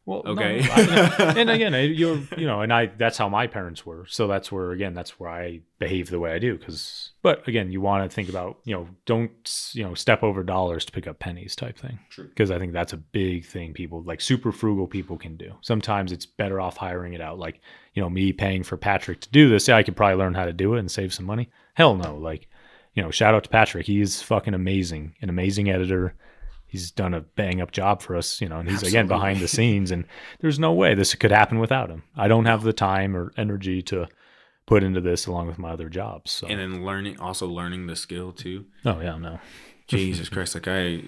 [0.06, 0.62] Well, no, Okay.
[0.72, 4.06] I- and again, you're, you know, and I, that's how my parents were.
[4.08, 6.58] So that's where, again, that's where I behave the way I do.
[6.58, 9.32] Cause, but again, you want to think about, you know, don't,
[9.74, 12.00] you know, step over dollars to pick up pennies type thing.
[12.10, 12.30] True.
[12.38, 15.52] Cause I think that's a big thing people, like super frugal people can do.
[15.60, 17.38] Sometimes it's better off hiring it out.
[17.38, 17.60] Like,
[17.94, 19.68] you know, me paying for Patrick to do this.
[19.68, 21.50] Yeah, I could probably learn how to do it and save some money.
[21.74, 22.16] Hell no.
[22.16, 22.48] Like,
[22.98, 23.86] you know, shout out to Patrick.
[23.86, 26.16] He's fucking amazing, an amazing editor.
[26.66, 29.48] He's done a bang up job for us, you know, and he's again behind the
[29.48, 29.92] scenes.
[29.92, 30.04] And
[30.42, 32.02] there's no way this could happen without him.
[32.16, 34.08] I don't have the time or energy to
[34.66, 36.32] put into this along with my other jobs.
[36.32, 38.66] So, And then learning, also learning the skill too.
[38.84, 39.40] oh yeah, no,
[39.88, 41.04] Jesus Christ, like I,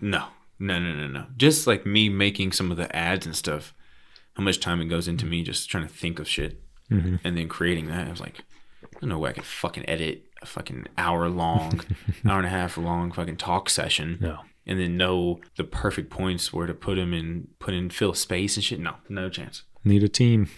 [0.00, 0.24] no,
[0.60, 1.26] no, no, no, no.
[1.36, 3.74] Just like me making some of the ads and stuff.
[4.34, 7.16] How much time it goes into me just trying to think of shit Mm-hmm.
[7.22, 8.06] and then creating that.
[8.06, 8.40] I was like,
[8.92, 11.80] there's no way I could fucking edit a fucking hour long,
[12.28, 14.18] hour and a half long fucking talk session.
[14.20, 14.40] no.
[14.66, 18.56] and then know the perfect points where to put him and put in fill space
[18.56, 18.80] and shit.
[18.80, 19.62] No, no chance.
[19.84, 20.48] Need a team.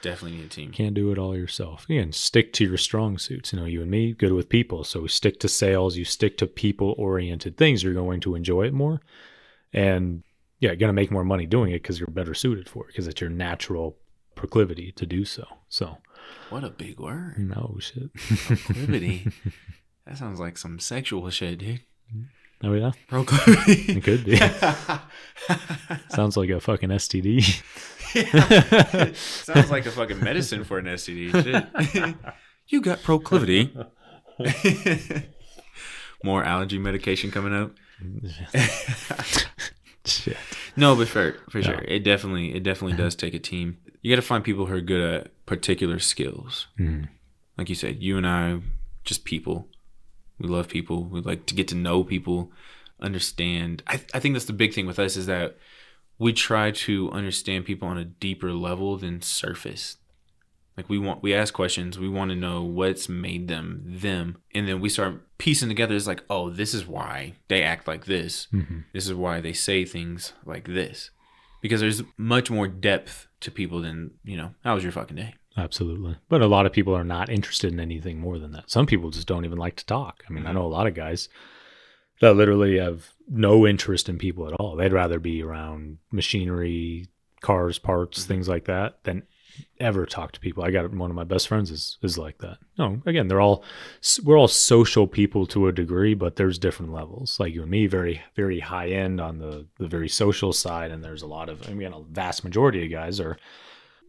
[0.00, 0.70] Definitely need a team.
[0.70, 1.84] Can't do it all yourself.
[1.88, 3.52] Again, stick to your strong suits.
[3.52, 4.84] You know, you and me, good with people.
[4.84, 5.96] So stick to sales.
[5.96, 7.82] You stick to people oriented things.
[7.82, 9.00] You're going to enjoy it more.
[9.72, 10.22] And
[10.60, 12.88] yeah, you're going to make more money doing it because you're better suited for it
[12.88, 13.96] because it's your natural
[14.34, 15.46] proclivity to do so.
[15.68, 15.98] So,
[16.50, 17.34] What a big word.
[17.38, 18.12] no shit.
[18.14, 19.30] Proclivity.
[20.06, 21.80] that sounds like some sexual shit, dude.
[22.64, 22.92] Oh, yeah.
[23.06, 23.92] Proclivity.
[23.98, 24.36] It could be.
[26.10, 27.62] Sounds like a fucking STD.
[29.14, 31.30] sounds like a fucking medicine for an STD.
[31.92, 32.14] Shit.
[32.66, 33.72] you got proclivity.
[36.24, 37.72] More allergy medication coming up.
[40.04, 40.36] Shit.
[40.74, 43.76] No, but for for sure, it definitely it definitely does take a team.
[44.02, 46.66] You got to find people who are good at particular skills.
[46.78, 47.08] Mm.
[47.56, 48.60] Like you said, you and I,
[49.04, 49.68] just people.
[50.38, 51.04] We love people.
[51.04, 52.52] We like to get to know people,
[53.00, 53.82] understand.
[53.86, 55.56] I I think that's the big thing with us is that
[56.18, 59.96] we try to understand people on a deeper level than surface.
[60.76, 61.98] Like we want, we ask questions.
[61.98, 65.96] We want to know what's made them them, and then we start piecing together.
[65.96, 68.46] It's like, oh, this is why they act like this.
[68.52, 68.84] Mhm.
[68.92, 71.10] This is why they say things like this,
[71.60, 74.54] because there's much more depth to people than you know.
[74.64, 75.34] How was your fucking day?
[75.56, 76.16] Absolutely.
[76.28, 78.70] But a lot of people are not interested in anything more than that.
[78.70, 80.22] Some people just don't even like to talk.
[80.28, 80.58] I mean, I mm-hmm.
[80.58, 81.28] know a lot of guys
[82.20, 84.76] that literally have no interest in people at all.
[84.76, 87.06] They'd rather be around machinery,
[87.40, 88.28] cars, parts, mm-hmm.
[88.28, 89.24] things like that than
[89.80, 90.64] ever talk to people.
[90.64, 92.58] I got one of my best friends is is like that.
[92.78, 93.64] No, again, they're all
[94.24, 97.38] we're all social people to a degree, but there's different levels.
[97.38, 101.04] Like you and me, very very high end on the the very social side, and
[101.04, 103.38] there's a lot of I mean, a vast majority of guys are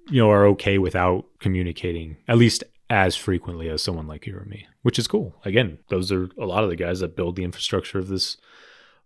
[0.09, 4.45] you know are okay without communicating at least as frequently as someone like you or
[4.45, 5.35] me, which is cool.
[5.45, 8.37] Again, those are a lot of the guys that build the infrastructure of this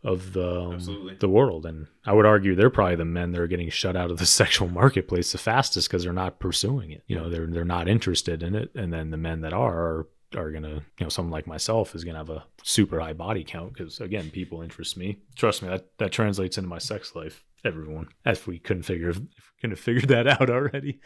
[0.04, 3.48] of the um, the world, and I would argue they're probably the men that are
[3.48, 7.04] getting shut out of the sexual marketplace the fastest because they're not pursuing it.
[7.08, 10.08] You know, they're they're not interested in it, and then the men that are are,
[10.36, 13.74] are gonna, you know, someone like myself is gonna have a super high body count
[13.74, 15.20] because again, people interest me.
[15.36, 17.44] Trust me, that that translates into my sex life.
[17.66, 19.28] Everyone, if we couldn't figure if we
[19.62, 21.00] couldn't have figured that out already.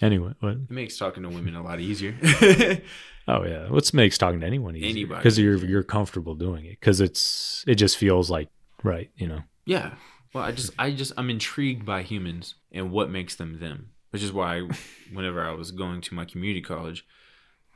[0.00, 0.52] Anyway, what?
[0.52, 2.14] It makes talking to women a lot easier.
[3.30, 4.88] Oh yeah, what makes talking to anyone easy?
[4.88, 8.48] Anybody because you're you're comfortable doing it because it's it just feels like
[8.82, 9.10] right?
[9.16, 9.96] You know, Yeah.
[10.32, 13.90] Well, I just, I just, I'm intrigued by humans and what makes them them.
[14.10, 14.68] Which is why,
[15.12, 17.06] whenever I was going to my community college,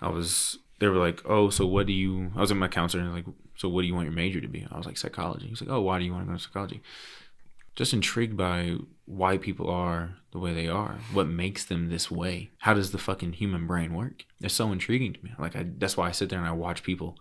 [0.00, 3.02] I was, they were like, oh, so what do you, I was in my counselor
[3.02, 3.24] and like,
[3.56, 4.66] so what do you want your major to be?
[4.70, 5.48] I was like, psychology.
[5.48, 6.82] He's like, oh, why do you want to go to psychology?
[7.74, 10.98] Just intrigued by why people are the way they are.
[11.12, 12.50] What makes them this way?
[12.58, 14.24] How does the fucking human brain work?
[14.40, 15.32] It's so intriguing to me.
[15.38, 17.16] Like, I, that's why I sit there and I watch people.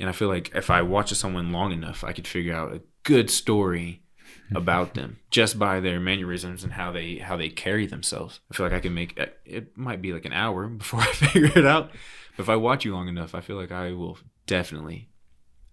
[0.00, 2.82] And I feel like if I watch someone long enough, I could figure out a
[3.02, 4.02] good story
[4.54, 8.40] about them just by their mannerisms and how they how they carry themselves.
[8.50, 11.12] I feel like I can make uh, it might be like an hour before I
[11.12, 11.90] figure it out.
[12.36, 15.08] But if I watch you long enough, I feel like I will definitely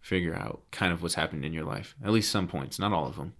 [0.01, 1.95] figure out kind of what's happened in your life.
[2.03, 3.33] At least some points, not all of them.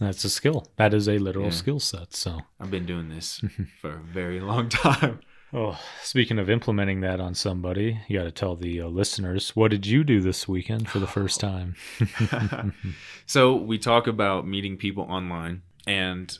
[0.00, 0.66] That's a skill.
[0.76, 1.50] That is a literal Yeah.
[1.62, 2.14] skill set.
[2.14, 3.40] So, I've been doing this
[3.80, 5.20] for a very long time.
[5.52, 9.70] oh, speaking of implementing that on somebody, you got to tell the uh, listeners what
[9.70, 11.76] did you do this weekend for the first time?
[13.26, 16.38] so we talk about meeting people online and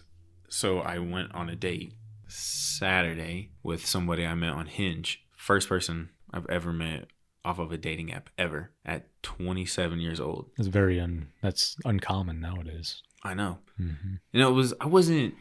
[0.49, 1.93] so i went on a date
[2.29, 7.07] saturday with somebody i met on hinge first person i've ever met
[7.45, 11.29] off of a dating app ever at 27 years old It's very un.
[11.43, 13.03] That's uncommon nowadays.
[13.25, 15.35] I know hmm you know it was i wasn't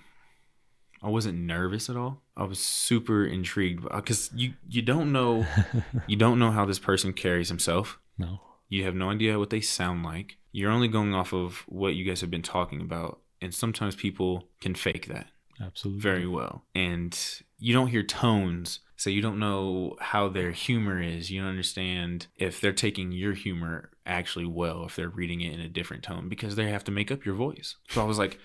[1.01, 5.45] i wasn't nervous at all i was super intrigued because you you don't know
[6.07, 8.39] you don't know how this person carries himself No.
[8.69, 10.37] You have no idea what they sound like.
[10.51, 13.19] You're only going off of what you guys have been talking about.
[13.39, 15.27] And sometimes people can fake that
[15.61, 16.01] Absolutely.
[16.01, 16.63] very well.
[16.73, 17.15] And
[17.59, 18.79] you don't hear tones.
[19.03, 21.29] So you don't know how their humor is.
[21.29, 25.59] You don't understand if they're taking your humor actually well, if they're reading it in
[25.59, 27.75] a different tone because they have to make up your voice.
[27.89, 28.39] So I was like,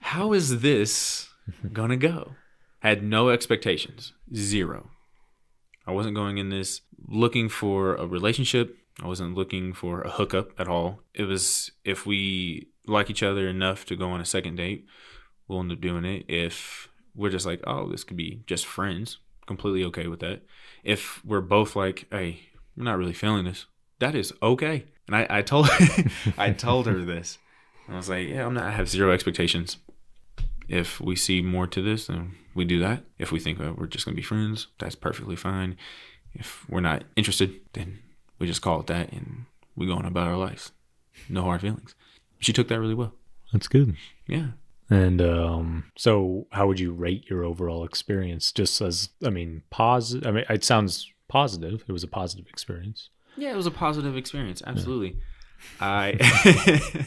[0.00, 1.28] how is this
[1.72, 2.32] going to go?
[2.80, 4.12] Had no expectations.
[4.34, 4.90] Zero.
[5.86, 8.76] I wasn't going in this looking for a relationship.
[9.00, 11.02] I wasn't looking for a hookup at all.
[11.14, 14.86] It was if we like each other enough to go on a second date,
[15.46, 16.24] we'll end up doing it.
[16.26, 19.18] If we're just like, oh, this could be just friends,
[19.50, 20.42] completely okay with that.
[20.84, 22.42] If we're both like, hey,
[22.76, 23.66] we're not really feeling this,
[23.98, 24.84] that is okay.
[25.08, 25.68] And I, I told
[26.38, 27.38] I told her this.
[27.88, 29.78] I was like, yeah, I'm not I have zero expectations.
[30.68, 33.02] If we see more to this, then we do that.
[33.18, 35.76] If we think oh, we're just gonna be friends, that's perfectly fine.
[36.32, 37.98] If we're not interested, then
[38.38, 40.70] we just call it that and we go on about our lives.
[41.28, 41.96] No hard feelings.
[42.38, 43.14] She took that really well.
[43.52, 43.96] That's good.
[44.28, 44.50] Yeah.
[44.90, 48.50] And um, so, how would you rate your overall experience?
[48.50, 50.26] Just as, I mean, positive.
[50.26, 51.84] I mean, it sounds positive.
[51.86, 53.08] It was a positive experience.
[53.36, 54.62] Yeah, it was a positive experience.
[54.66, 55.16] Absolutely.
[55.80, 56.16] I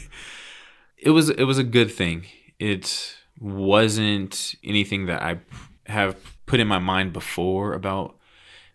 [0.98, 2.24] it was it was a good thing.
[2.58, 5.40] It wasn't anything that I
[5.86, 6.16] have
[6.46, 8.16] put in my mind before about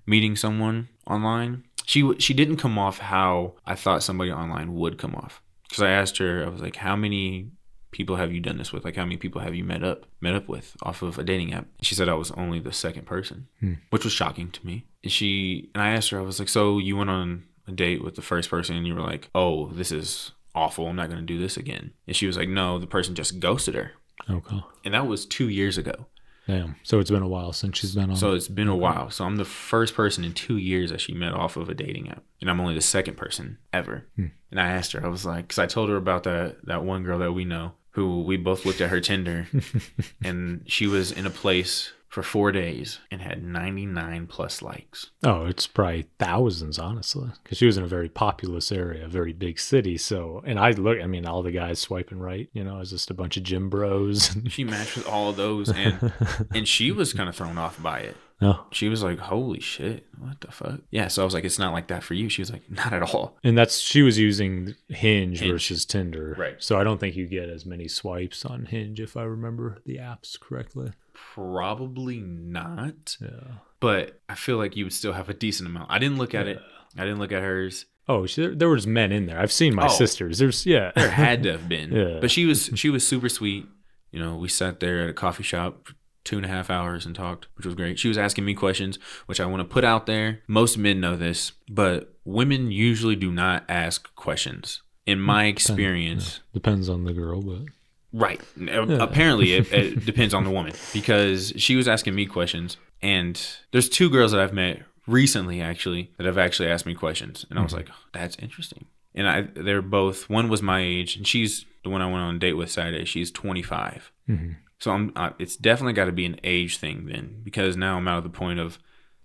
[0.06, 1.64] meeting someone online.
[1.86, 5.42] She she didn't come off how I thought somebody online would come off.
[5.70, 7.52] Cuz I asked her I was like how many
[7.92, 8.86] people have you done this with?
[8.86, 11.54] Like how many people have you met up met up with off of a dating
[11.54, 11.68] app?
[11.82, 13.74] She said I was only the second person, hmm.
[13.90, 14.86] which was shocking to me.
[15.04, 18.04] And she and I asked her I was like so you went on a date
[18.04, 20.88] with the first person and you were like, "Oh, this is awful.
[20.88, 23.40] I'm not going to do this again." And she was like, "No, the person just
[23.40, 23.92] ghosted her."
[24.30, 24.62] Okay.
[24.84, 26.08] And that was 2 years ago.
[26.46, 26.76] Damn.
[26.82, 28.16] So it's been a while since she's been on.
[28.16, 29.12] So it's been a while.
[29.12, 32.10] So I'm the first person in 2 years that she met off of a dating
[32.10, 32.24] app.
[32.42, 34.08] And I'm only the second person ever.
[34.16, 34.28] Hmm.
[34.50, 37.04] And I asked her, I was like, cuz I told her about that that one
[37.04, 39.46] girl that we know who we both looked at her Tinder
[40.24, 45.12] and she was in a place for 4 days and had 99 plus likes.
[45.26, 49.34] oh, it's probably thousands, honestly, because she was in a very populous area, a very
[49.34, 49.98] big city.
[49.98, 53.12] So, and I look, I mean, all the guys swiping right, you know, it's just
[53.12, 54.32] a bunch of gym bros.
[54.48, 56.14] She matched with all of those and
[56.56, 58.16] and she was kind of thrown off by it.
[58.42, 58.66] No.
[58.72, 61.74] She was like, "Holy shit, what the fuck?" Yeah, so I was like, "It's not
[61.74, 64.76] like that for you." She was like, "Not at all." And that's she was using
[64.88, 65.52] Hinge, Hinge.
[65.52, 66.36] versus Tinder.
[66.38, 66.56] Right.
[66.60, 69.98] So I don't think you get as many swipes on Hinge if I remember the
[69.98, 70.92] apps correctly.
[71.14, 73.56] Probably not, Yeah.
[73.80, 75.90] but I feel like you would still have a decent amount.
[75.92, 76.60] I didn't look at it.
[76.98, 77.86] I didn't look at hers.
[78.08, 79.40] Oh, she, there, there was men in there.
[79.40, 79.90] I've seen my Oh.
[79.90, 80.40] sisters.
[80.40, 80.92] There's yeah.
[80.96, 82.18] There had to have been, Yeah.
[82.22, 83.68] but she was she was super sweet.
[84.12, 87.06] You know, we sat there at a coffee shop for two and a half hours
[87.06, 88.00] and talked, which was great.
[88.00, 90.42] She was asking me questions, which I want to put out there.
[90.48, 94.82] Most men know this, but women usually do not ask questions.
[95.06, 97.64] In mm, my experience, Depends on the girl, but
[98.12, 98.42] Right.
[98.60, 103.40] Uh, apparently, it, it depends on the woman because she was asking me questions, and
[103.72, 107.60] there's two girls that I've met recently actually that have actually asked me questions, and
[107.60, 107.82] I was mm-hmm.
[107.82, 110.30] like, oh, "That's interesting." And I, they're both.
[110.30, 113.06] One was my age, and she's the one I went on a date with Saturday.
[113.06, 114.12] She's 25.
[114.28, 114.56] Mhm.
[114.80, 115.12] So I'm.
[115.16, 118.24] Uh, it's definitely got to be an age thing then, because now I'm out of
[118.24, 118.80] the point of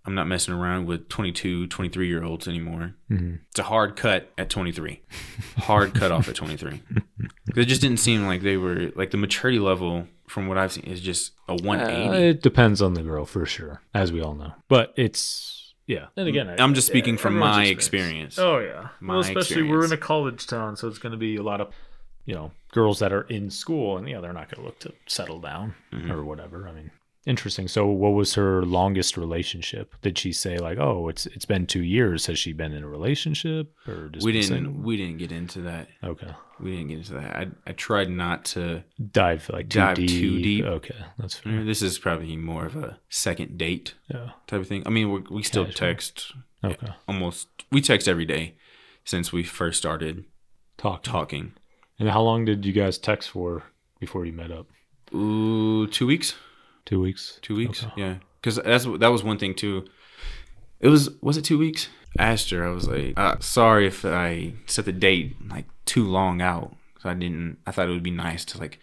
[0.06, 2.94] I'm not messing around with 22, 23 year olds anymore.
[3.10, 3.38] Mhm.
[3.50, 5.00] It's a hard cut at 23.
[5.58, 6.82] hard cut off at 23.
[7.56, 10.84] It just didn't seem like they were like the maturity level from what I've seen
[10.84, 12.08] is just a 180.
[12.08, 14.54] Uh, it depends on the girl for sure, as we all know.
[14.68, 16.06] But it's yeah.
[16.16, 18.38] And again, I- I'm just speaking from my experience.
[18.40, 18.88] Oh yeah.
[19.00, 21.60] My well, especially we're in a college town, so it's going to be a lot
[21.60, 21.72] of
[22.24, 24.92] you know girls that are in school, and yeah, they're not going to look to
[25.06, 26.10] settle down Mhm.
[26.10, 26.66] or whatever.
[26.68, 26.90] I mean,
[27.26, 27.68] interesting.
[27.68, 29.94] So, what was her longest relationship?
[30.02, 32.26] Did she say like, oh, it's it's been two years?
[32.26, 34.72] Has she been in a relationship or just we didn't single?
[34.72, 35.88] we didn't get into that.
[36.02, 37.36] Okay, We didn't get into that.
[37.36, 38.82] I I tried not to.
[39.12, 40.08] dive like too Dive deep.
[40.08, 40.64] too deep.
[40.64, 41.62] Okay, that's fair.
[41.64, 44.30] This is probably more of a second date Yeah.
[44.46, 44.82] type of thing.
[44.86, 45.78] I mean, we we still Casual.
[45.88, 46.32] text
[46.64, 46.88] Okay.
[47.06, 47.48] almost.
[47.70, 48.54] We text every day
[49.04, 50.24] since we first started
[50.78, 51.02] Talk.
[51.02, 51.52] talking.
[51.98, 53.62] And how long did you guys text for
[54.00, 54.66] before you met up?
[55.14, 56.34] Ooh, two weeks.
[56.84, 57.38] Two weeks.
[57.40, 57.84] Two weeks.
[57.84, 57.92] Okay.
[57.96, 59.86] Yeah, because that's that was one thing too.
[60.80, 61.88] It was was it two weeks?
[62.18, 62.66] I asked her.
[62.66, 66.76] I was like, uh, sorry if I set the date like too long out.
[67.00, 67.58] So I didn't.
[67.66, 68.78] I thought it would be nice to like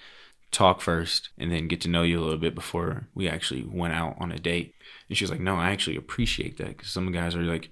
[0.52, 3.94] talk first and then get to know you a little bit before we actually went
[3.94, 4.76] out on a date.
[5.08, 7.70] And she was like, no, I actually appreciate that because some guys are like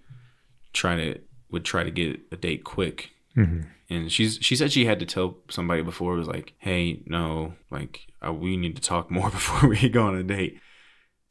[0.73, 1.19] try to
[1.51, 3.11] would try to get a date quick
[3.43, 3.61] hmm
[3.91, 6.13] and she's she said she had to tell somebody before.
[6.13, 10.07] It was like hey no like uh, we need to talk more before we go
[10.07, 10.59] on a date.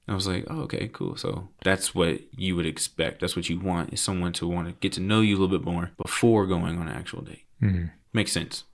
[0.09, 1.17] I was like oh okay cool.
[1.17, 3.21] So that's what you would expect.
[3.21, 5.57] That's what you want is someone to want to get to know you a little
[5.57, 7.45] bit more before going on an actual date.
[7.61, 8.65] Hmm makes sense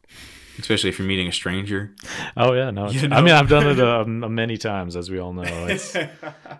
[0.58, 1.94] especially if you're meeting a stranger
[2.36, 2.86] Oh yeah, no.
[2.86, 3.32] I mean.
[3.34, 5.42] I've done it uh, many times, as we all know.
[5.66, 5.92] It's,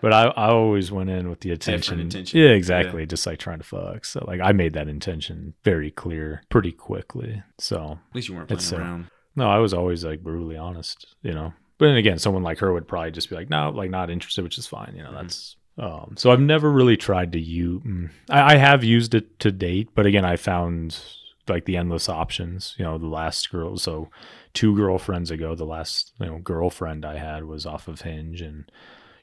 [0.01, 1.99] but I, I always went in with the intention.
[1.99, 2.39] intention.
[2.39, 3.05] Yeah, exactly.
[3.05, 4.05] Just like trying to fuck.
[4.05, 7.43] So like, I made that intention very clear pretty quickly.
[7.57, 11.13] So at least you weren't playing uh, around no, I was always like brutally honest,
[11.21, 11.53] you know.
[11.77, 14.43] But then again, someone like her would probably just be like, no, like not interested,
[14.45, 14.93] which is fine.
[14.95, 15.21] You know, Mhm.
[15.21, 15.55] that's.
[15.77, 17.81] Um, so I've never really tried to use.
[18.29, 20.97] I, I have used it to date, but again, I found
[21.47, 22.75] like the endless options.
[22.77, 23.77] You know, the last girl.
[23.77, 24.09] So
[24.53, 28.69] two girlfriends ago, the last you know girlfriend I had was off of Hinge, and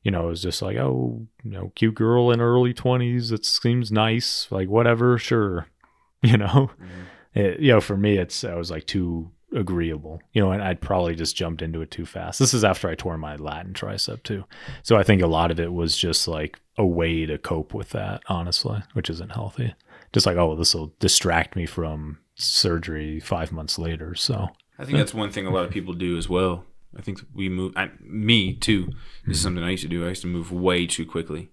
[0.03, 3.33] you know it was just like, oh, you know, cute girl in early twenties.
[3.33, 4.47] It seems nice.
[4.51, 5.67] Like whatever, sure.
[6.25, 7.05] You know Mhm.
[7.35, 10.81] it, you know, for me, it's I was like too agreeable, you know, and I'd
[10.81, 12.39] probably just jumped into it too fast.
[12.39, 14.45] This is after I tore my Latin tricep too,
[14.85, 17.91] so I think a lot of it was just like a way to cope with
[17.91, 19.75] that, honestly, which isn't healthy.
[20.13, 24.15] Just like, oh, this will distract me from surgery five months later.
[24.15, 24.49] So
[24.79, 26.65] i think that's one thing a lot of people do as well.
[26.99, 28.89] I think we move I, me too.
[29.27, 30.05] This is something i used to do.
[30.05, 31.51] I used to move way too quickly.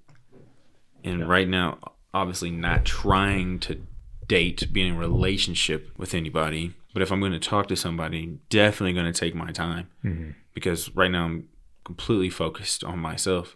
[1.03, 1.25] And Yeah.
[1.25, 1.77] right now
[2.13, 3.81] obviously not trying to
[4.27, 8.37] date be in a relationship with anybody but if i'm going to talk to somebody
[8.49, 9.87] definitely going to take my time.
[10.03, 10.35] Mhm.
[10.53, 11.47] because right now i'm
[11.83, 13.55] completely focused on myself.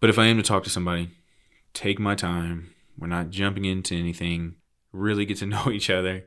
[0.00, 1.10] But if i am to talk to somebody
[1.74, 4.56] take my time we're not jumping into anything
[4.92, 6.24] really get to know each other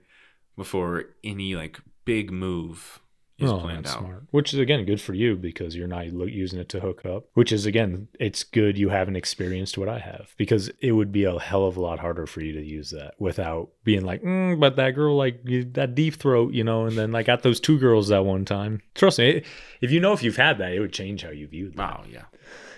[0.58, 3.00] before any like big move
[3.40, 4.24] is Oh, planned out smart.
[4.30, 7.26] Which is again good for you because you're not using it to hook up.
[7.34, 11.24] Which is again, it's good you haven't experienced what I have because it would be
[11.24, 14.60] a hell of a lot harder for you to use that without being like, mm,
[14.60, 15.44] but that girl like
[15.74, 18.82] that deep throat, you know, and then I got those two girls that one time.
[18.94, 19.44] Trust me,
[19.82, 22.00] if you know if you've had that, it would change how you view that.
[22.02, 22.26] oh yeah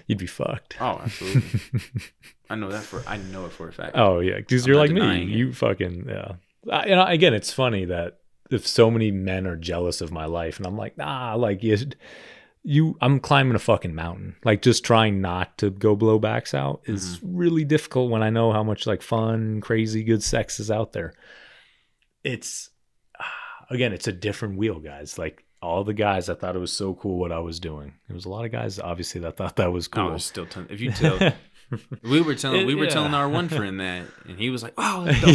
[0.07, 0.77] You'd be fucked.
[0.79, 1.59] oh absolutely
[2.49, 4.91] i know that for i know it for a fact Oh yeah, because you're like
[4.91, 5.23] me.
[5.23, 5.27] it.
[5.29, 6.33] You fucking yeah.
[6.71, 8.19] I, you know, again, it's funny that
[8.51, 11.77] if so many men are jealous of my life, and I'm like, nah, like you,
[12.63, 14.35] you, I'm climbing a fucking mountain.
[14.43, 17.37] Like just trying not to go blowbacks out is Mm-hmm.
[17.37, 21.13] really difficult when I know how much like fun, crazy, good sex is out there.
[22.23, 22.69] It's
[23.69, 25.17] again, it's a different wheel, guys.
[25.17, 27.93] Like all the guys, I thought it was so cool what I was doing.
[28.07, 30.09] There was a lot of guys, obviously, that thought that was oh cool.
[30.09, 31.19] there's still if you tell
[32.03, 32.89] we were telling It- we were yeah.
[32.91, 35.05] telling our one friend that and he was like wow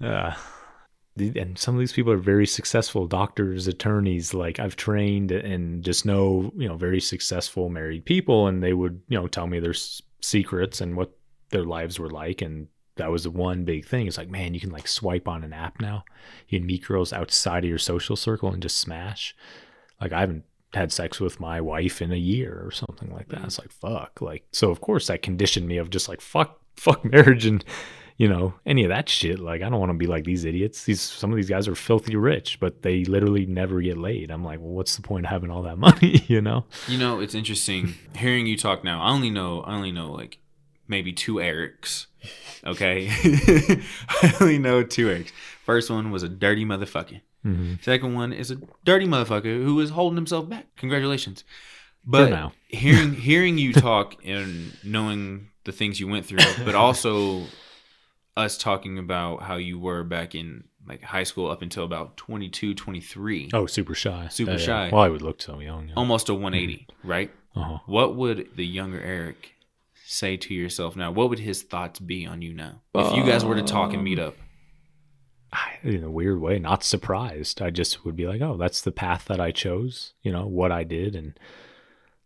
[0.00, 0.36] yeah.
[1.18, 4.34] And some of these people are very successful doctors, attorneys.
[4.34, 9.00] Like I've trained and just know, you know, very successful married people, and they would,
[9.08, 11.16] you know, tell me their s- secrets and what
[11.48, 12.42] their lives were like.
[12.42, 14.06] And that was the one big thing.
[14.06, 16.04] It's like, man, you can like swipe on an app now.
[16.48, 19.34] You can meet girls outside of your social circle and just smash.
[20.00, 23.40] Like I haven't had sex with my wife in a year or something like that.
[23.40, 23.44] Mm.
[23.46, 24.20] It's like fuck.
[24.20, 27.64] Like so of course that conditioned me of just like fuck fuck marriage and
[28.18, 29.38] you know, any of that shit.
[29.38, 30.84] Like I don't want to be like these idiots.
[30.84, 34.30] These some of these guys are filthy rich, but they literally never get laid.
[34.30, 36.64] I'm like, well, what's the point of having all that money, you know?
[36.88, 39.02] You know, it's interesting hearing you talk now.
[39.02, 40.38] I only know, I only know like
[40.88, 42.06] maybe two Erics.
[42.64, 43.08] Okay,
[44.08, 45.30] I only know two Erics.
[45.64, 47.20] First one was a dirty motherfucker.
[47.44, 47.74] Mm-hmm.
[47.80, 50.66] Second one is a dirty motherfucker who is holding himself back.
[50.76, 51.44] Congratulations.
[52.04, 57.44] But hearing hearing you talk and knowing the things you went through, but also
[58.36, 62.74] us talking about how you were back in like high school up until about 22,
[62.74, 63.50] 23.
[63.52, 64.28] Oh, super shy.
[64.28, 64.64] Super Yeah, yeah.
[64.64, 64.90] shy.
[64.92, 65.88] Well, I would look so young.
[65.88, 65.94] Yeah.
[65.96, 67.30] Almost a 180, right?
[67.56, 67.78] Uh-huh.
[67.86, 69.54] What would the younger Eric
[70.06, 71.10] say to yourself now?
[71.10, 72.82] What would his thoughts be on you now?
[72.94, 74.36] If you guys were to talk and meet um, up.
[75.82, 77.62] In a weird way, not surprised.
[77.62, 80.70] I just would be like, oh, that's the path that I chose, you know, what
[80.70, 81.16] I did.
[81.16, 81.38] And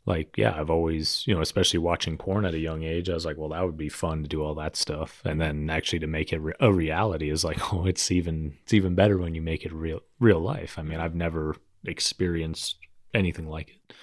[0.05, 3.24] like, yeah, I've always, you know, especially watching porn at a young age, I was
[3.24, 5.22] like, well, that would be fun to do all that stuff.
[5.24, 8.95] And then actually to make it a reality is like, oh, it's even, it's even
[8.95, 10.78] better when you make it real, real life.
[10.78, 12.76] I mean, I've never experienced
[13.14, 13.95] anything like it.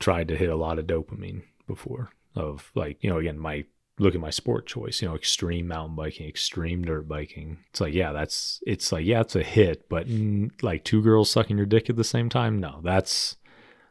[0.00, 3.64] Tried to hit a lot of dopamine before of like, you know, again, my
[3.98, 7.58] look at my sport choice, you know, extreme mountain biking, extreme dirt biking.
[7.70, 11.30] It's like, yeah, that's, it's like, yeah, it's a hit, but mm, like two girls
[11.30, 12.58] sucking your dick at the same time.
[12.58, 13.36] No, that's,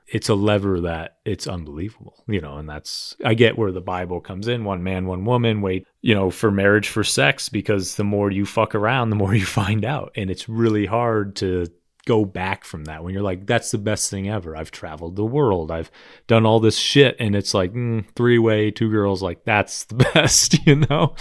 [0.08, 4.20] it's a lever that it's unbelievable, you know, and that's, I get where the Bible
[4.20, 8.04] comes in one man, one woman, wait, you know, for marriage, for sex, because the
[8.04, 10.12] more you fuck around, the more you find out.
[10.16, 11.68] And it's really hard to,
[12.06, 14.56] go back from that when you're like that's the best thing ever.
[14.56, 15.72] I've traveled the world.
[15.72, 15.92] I've
[16.28, 17.16] done all this shit.
[17.20, 21.16] And it's like mm, three way two girls like that's the best you know?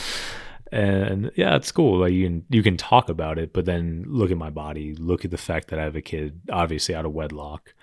[0.71, 2.01] And yeah it's cool.
[2.01, 4.95] Like you can you can talk about it but then look at my body.
[4.95, 7.75] Look at the fact that i have a kid obviously out of wedlock.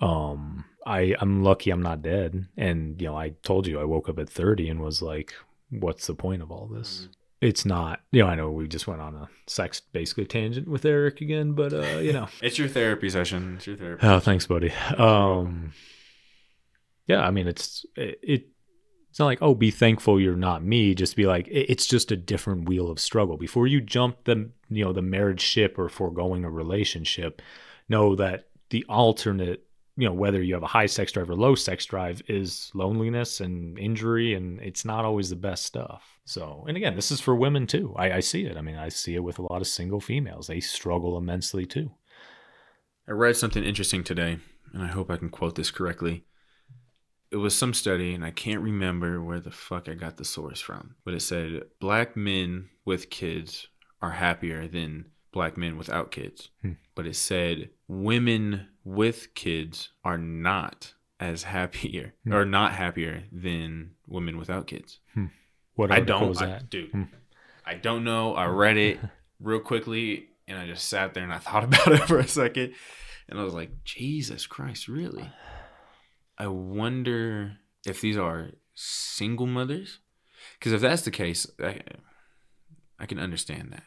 [0.00, 2.46] Um i i'm lucky i'm not dead.
[2.56, 5.34] And you know i told you i woke up at 30 and was like
[5.70, 7.08] what's the point of all this
[7.40, 10.84] it's not you know i know we just went on a sex basically tangent with
[10.84, 13.54] eric again but uh you know It's your therapy session.
[13.56, 14.06] It's your therapy.
[14.06, 14.72] Oh, thanks, buddy.
[14.96, 15.72] Um,
[17.06, 18.46] yeah, I mean, it's it, it.
[19.10, 20.94] It's not like oh, be thankful you're not me.
[20.94, 23.36] Just be like it, it's just a different wheel of struggle.
[23.36, 27.42] Before you jump the you know the marriage ship or foregoing a relationship,
[27.88, 29.66] know that the alternate
[30.00, 33.40] you know whether you have a high sex drive or low sex drive is loneliness
[33.40, 36.18] and injury, and it's not always the best stuff.
[36.24, 37.94] So, and again, this is for women too.
[37.98, 38.56] I, I see it.
[38.56, 40.46] I mean, I see it with a lot of single females.
[40.46, 41.90] They struggle immensely too.
[43.06, 44.38] I read something interesting today,
[44.72, 46.24] and I hope I can quote this correctly.
[47.30, 50.60] It was some study, and I can't remember where the fuck I got the source
[50.60, 53.68] from, but it said black men with kids
[54.00, 56.50] are happier than black men without kids.
[56.62, 56.72] Hmm.
[56.94, 62.32] But it said women with kids are not as happier Hmm.
[62.34, 64.98] or not happier than women without kids.
[65.74, 66.70] What I don't, I, that?
[66.70, 66.90] dude.
[66.90, 67.02] Hmm.
[67.64, 68.34] I don't know.
[68.34, 68.98] I read it
[69.40, 72.74] real quickly, and I just sat there and I thought about it for a second,
[73.28, 75.30] and I was like, Jesus Christ, really?
[76.36, 77.52] I wonder
[77.86, 80.00] if these are single mothers,
[80.58, 81.80] because if that's the case, I,
[82.98, 83.84] I can understand that.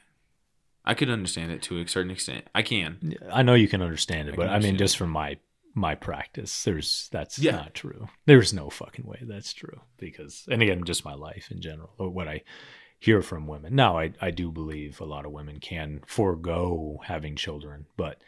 [0.86, 2.46] I could understand it to a certain extent.
[2.54, 3.16] I can.
[3.32, 5.38] I know you can understand it, I but I mean, understand just from my
[5.76, 7.56] my practice, there's that's Yeah.
[7.56, 8.08] not true.
[8.26, 12.10] There's no fucking way that's true because, and again, just my life in general, or
[12.10, 12.44] what I
[13.00, 13.76] hear from women.
[13.76, 18.22] Now, I I do believe a lot of women can forego having children, but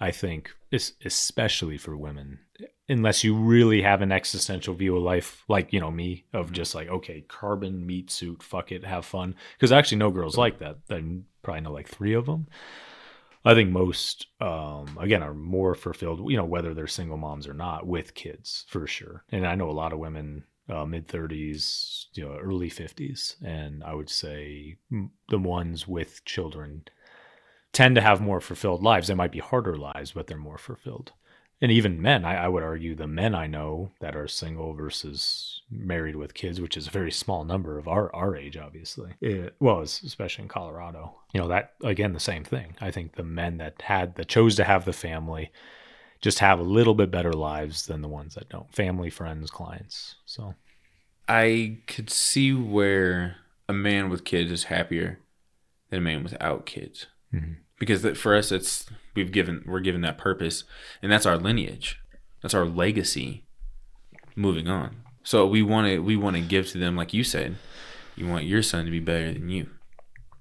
[0.00, 2.40] I think es- especially for women,
[2.88, 6.74] unless you really have an existential view of life, like you know me, of just
[6.74, 9.34] like okay, carbon meat suit, fuck it, have fun.
[9.56, 10.78] Because actually no girls like that.
[10.90, 11.02] I
[11.42, 12.46] probably know like three of them.
[13.44, 17.54] I think most, um, again, are more fulfilled, you know, whether they're single moms or
[17.54, 19.24] not, with kids for sure.
[19.30, 23.84] And I know a lot of women, uh, mid 30s, you know, early 50s, and
[23.84, 24.76] I would say
[25.28, 26.82] the ones with children
[27.72, 29.08] tend to have more fulfilled lives.
[29.08, 31.12] They might be harder lives, but they're more fulfilled.
[31.60, 35.62] And even men, I, I would argue the men I know that are single versus
[35.70, 39.14] married with kids, which is a very small number of our, our age, obviously.
[39.20, 42.76] It, well, especially in Colorado, you know, that again, the same thing.
[42.80, 45.50] I think the men that had, that chose to have the family
[46.20, 48.72] just have a little bit better lives than the ones that don't.
[48.72, 50.16] Family, friends, clients.
[50.26, 50.54] So,
[51.28, 53.36] I could see where
[53.68, 55.20] a man with kids is happier
[55.90, 57.06] than a man without kids.
[57.34, 57.56] Mhm.
[57.78, 60.64] Because for us, it's we've given we're given that purpose,
[61.02, 62.00] and that's our lineage,
[62.42, 63.44] that's our legacy.
[64.34, 67.56] Moving on, so we want to we want to give to them, like you said,
[68.16, 69.70] you want your son to be better than you,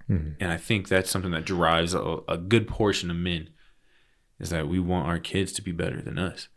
[0.10, 0.36] Mhm.
[0.40, 3.50] and I think that's something that drives a, a good portion of men,
[4.40, 6.48] is that we want our kids to be better than us,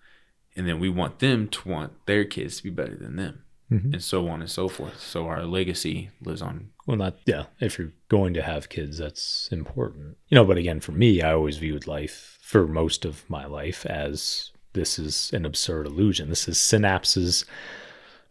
[0.55, 3.93] and then we want them to want their kids to be better than them Mhm.
[3.93, 5.01] and so on and so forth.
[5.01, 6.71] So our legacy lives on.
[6.87, 10.17] well, not, yeah, if you're going to have kids, that's important.
[10.29, 13.87] You know, but again, for me, I always viewed life for most of my life
[13.87, 16.29] as this is an absurd illusion.
[16.31, 17.45] This is synapses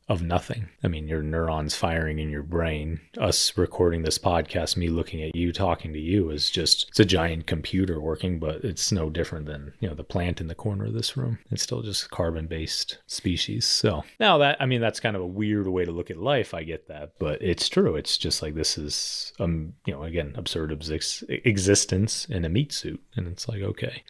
[0.09, 0.67] of nothing.
[0.83, 5.35] I mean, your neurons firing in your brain, us recording this podcast, me looking at
[5.35, 9.45] you, talking to you is just, it's a giant computer working, but it's no different
[9.45, 11.37] than, you know, the plant in the corner of this room.
[11.51, 13.67] It's still just carbon based species.
[13.67, 16.55] So now that, I mean, that's kind of a weird way to look at life.
[16.55, 17.95] I get that, but it's true.
[17.95, 22.73] It's just like this is, um, you know, again, absurd exis- existence in a meat
[22.73, 23.01] suit.
[23.15, 24.03] And it's like, okay.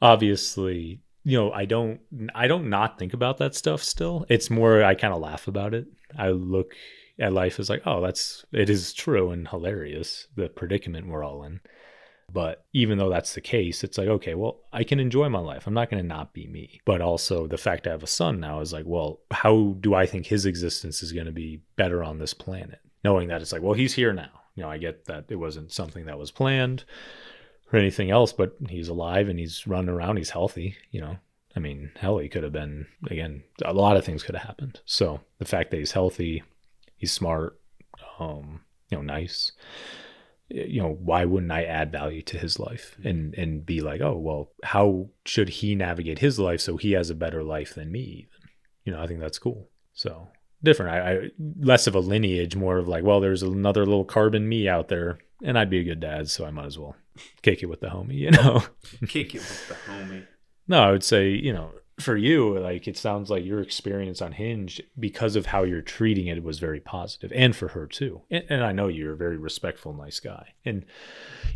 [0.00, 2.00] Obviously, you know i don't
[2.34, 4.26] i don't not think about that stuff still.
[4.28, 5.86] It's more i kind of laugh about it.
[6.18, 6.74] I look
[7.20, 11.44] at life as like oh that's it is true and hilarious the predicament we're all
[11.44, 11.60] in.
[12.32, 15.66] But even though that's the case it's like okay well i can enjoy my life.
[15.66, 16.80] I'm not going to not be me.
[16.84, 20.06] But also the fact i have a son now is like well how do i
[20.06, 22.80] think his existence is going to be better on this planet?
[23.04, 24.30] Knowing that it's like well he's here now.
[24.54, 26.84] You know i get that it wasn't something that was planned
[27.72, 30.16] or anything else, but he's alive and he's running around.
[30.16, 31.16] He's healthy, you know.
[31.54, 34.80] I mean, hell, he could have been, again, a lot of things could have happened.
[34.86, 36.42] So the fact that he's healthy,
[36.96, 37.60] he's smart,
[38.18, 39.52] um, you know, nice,
[40.48, 44.16] you know, why wouldn't I add value to his life and, and be like, oh,
[44.16, 48.00] well, how should he navigate his life so he has a better life than me,
[48.00, 48.50] even?
[48.84, 49.68] You know, I think that's cool.
[49.92, 50.28] So
[50.62, 50.92] different.
[50.92, 54.68] I, I less of a lineage, more of like, well, there's another little carbon me
[54.68, 56.96] out there, and I'd be a good dad, so I might as well
[57.42, 58.62] kick it with the homie, you know.
[59.08, 60.26] Kick it with the homie.
[60.68, 64.32] No, I would say, you know, for you, like it sounds like your experience on
[64.32, 68.22] Hinge, because of how you're treating it, was very positive, and for her too.
[68.30, 70.84] And, and, I know you're a very respectful, nice guy, and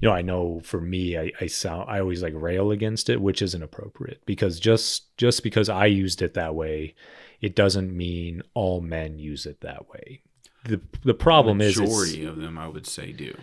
[0.01, 3.21] you know, I know for me, I, I sound, I always like rail against it,
[3.21, 6.95] which isn't appropriate because just just because I used it that way,
[7.41, 10.23] it doesn't mean all men use it that way.
[10.65, 13.37] the The problem Majority is, majority of them, I would say, do.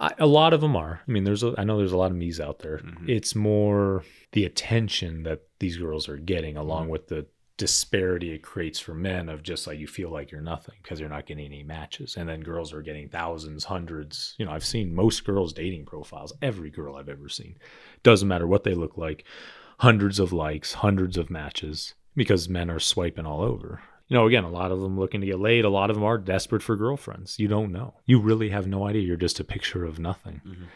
[0.00, 1.00] I, a lot of them are.
[1.06, 2.78] I mean, there's a, I know there's a lot of me's out there.
[2.78, 3.08] Mhm.
[3.08, 6.90] It's more the attention that these girls are getting, along Mhm.
[6.90, 7.26] with the
[7.56, 11.08] disparity it creates for men of just like you feel like you're nothing because you're
[11.08, 14.36] not getting any matches, and then girls are getting thousands, hundreds.
[14.38, 16.32] You know, I've seen most girls' dating profiles.
[16.40, 17.56] Every girl I've ever seen,
[18.04, 19.24] doesn't matter what they look like,
[19.80, 24.44] hundreds of likes, hundreds of matches because men are swiping all over you know, again,
[24.44, 25.64] a lot of them looking to get laid.
[25.64, 27.38] A lot of them are desperate for girlfriends.
[27.38, 27.94] You don't know.
[28.06, 29.02] You really have no idea.
[29.02, 30.40] You're just a picture of nothing.
[30.46, 30.66] Mhm.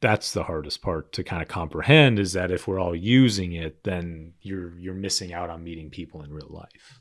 [0.00, 3.84] That's the hardest part to kind of comprehend is that if we're all using it,
[3.84, 7.00] then you're you're missing out on meeting people in real life.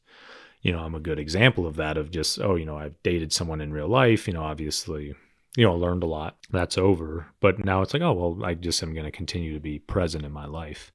[0.62, 3.34] You know, I'm a good example of that of just, oh, you know, I've dated
[3.34, 5.14] someone in real life, you know, obviously,
[5.58, 6.38] you know, learned a lot.
[6.52, 7.28] That's over.
[7.42, 10.24] But now it's like, oh, well, I just am going to continue to be present
[10.24, 10.94] in my life.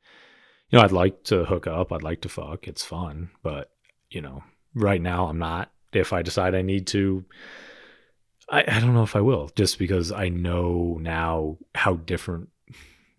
[0.70, 2.66] You know, I'd like to hook up, I'd like to fuck.
[2.66, 3.70] It's fun, but
[4.10, 4.42] you know,
[4.74, 5.70] right now I'm not.
[5.92, 7.24] If I decide I need to,
[8.50, 12.50] I, I don't know if I will, just because I know now how different,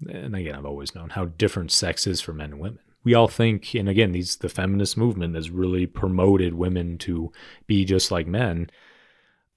[0.07, 2.79] and again, I've always known how different sex is for men and women.
[3.03, 7.31] We all think, and again, these the feminist movement has really promoted women to
[7.65, 8.69] be just like men.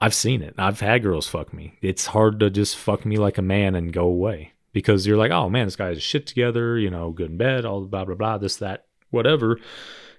[0.00, 0.54] I've seen it.
[0.58, 1.78] I've had girls fuck me.
[1.82, 5.30] It's hard to just fuck me like a man and go away because you're like,
[5.30, 8.14] oh man, this guy has shit together, you know, good in bed, all blah blah
[8.14, 9.58] blah, this that, whatever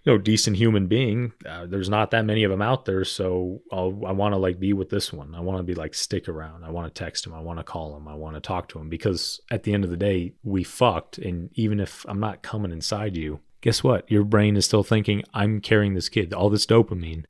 [0.03, 3.61] you know decent human being uh, there's not that many of them out there so
[3.71, 5.35] I'll, i want to like be with this one.
[5.35, 6.63] I want to be like stick around.
[6.63, 7.33] I want to text him.
[7.33, 8.07] I want to call him.
[8.07, 11.17] I want to talk to him because at the end of the day we fucked
[11.17, 14.09] and even if i'm not coming inside you guess what?
[14.11, 16.33] Your brain is still thinking i'm carrying this kid.
[16.33, 17.25] All this dopamine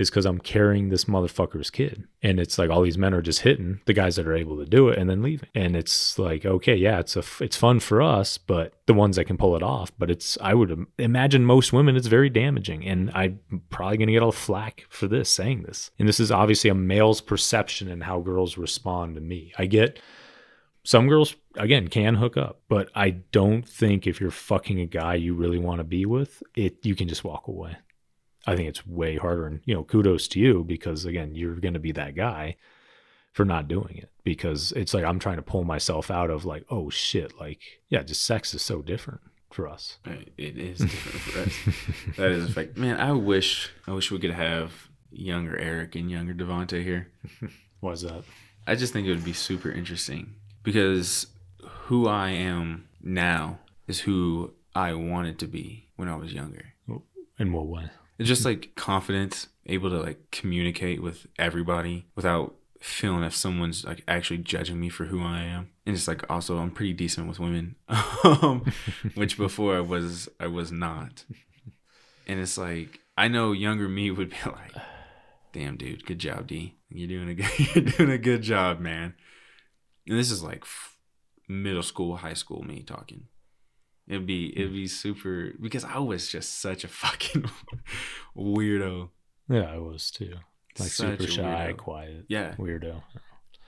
[0.00, 2.04] is because I'm carrying this motherfucker's kid.
[2.22, 4.64] And it's like all these men are just hitting the guys that are able to
[4.64, 5.50] do it and then leaving.
[5.54, 9.26] And it's like, okay, yeah, it's a it's fun for us, but the ones that
[9.26, 9.92] can pull it off.
[9.98, 14.22] But it's I would imagine most women it's very damaging, and I'm probably gonna get
[14.22, 15.90] all flack for this saying this.
[15.98, 19.52] And this is obviously a male's perception and how girls respond to me.
[19.58, 20.00] I get
[20.82, 25.16] some girls again can hook up, but I don't think if you're fucking a guy
[25.16, 27.76] you really want to be with, it you can just walk away.
[28.46, 29.46] I think it's way harder.
[29.46, 32.56] And, you know, kudos to you because, again, you're going to be that guy
[33.32, 36.64] for not doing it because it's like I'm trying to pull myself out of like,
[36.70, 39.20] oh shit, like, yeah, just sex is so different
[39.50, 39.98] for us.
[40.06, 42.16] Uh, it is different for us.
[42.16, 42.76] That is a fact.
[42.76, 47.08] Man, I wish I wish we could have younger Eric and younger DeVante here.
[47.80, 48.24] Why is that?
[48.66, 51.26] I just think it would be super interesting because
[51.62, 56.66] who I am now is who I wanted to be when I was younger.
[57.38, 57.90] In what way?
[58.20, 64.04] It's just like confidence, able to like communicate with everybody without feeling if someone's like
[64.06, 65.70] actually judging me for who I am.
[65.86, 68.70] And it's like also I'm pretty decent with women, um,
[69.14, 71.24] which before I was I was not.
[72.26, 74.74] And it's like I know younger me would be like,
[75.54, 76.76] "Damn, dude, good job, D.
[76.90, 79.14] You're doing a good, you're doing a good job, man."
[80.06, 80.66] And this is like
[81.48, 83.28] middle school, high school me talking.
[84.10, 87.44] It'd be it'd be super because I was just such a fucking
[88.36, 89.10] weirdo
[89.48, 90.34] Yeah, I was too.
[90.78, 91.76] Like Such super shy, weirdo.
[91.76, 92.54] quiet, Yeah.
[92.56, 93.02] weirdo.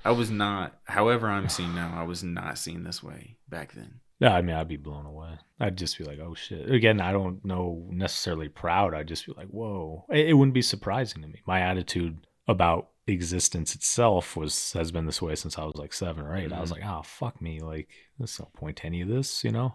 [0.05, 0.79] I was not.
[0.85, 1.95] However, I'm seen now.
[1.97, 4.01] I was not seen this way back then.
[4.19, 5.39] Yeah, I mean, I'd be blown away.
[5.61, 8.95] I'd just be like, "Oh shit!" Again, I don't know necessarily proud.
[8.95, 11.41] I'd just be like, "Whoa!" It, it wouldn't be surprising to me.
[11.47, 16.25] My attitude about existence itself was has been this way since I was like seven
[16.25, 16.75] or 8 I was Mhm.
[16.75, 17.89] like, "Oh fuck me!" Like,
[18.19, 19.75] there's no point to any of this, you know.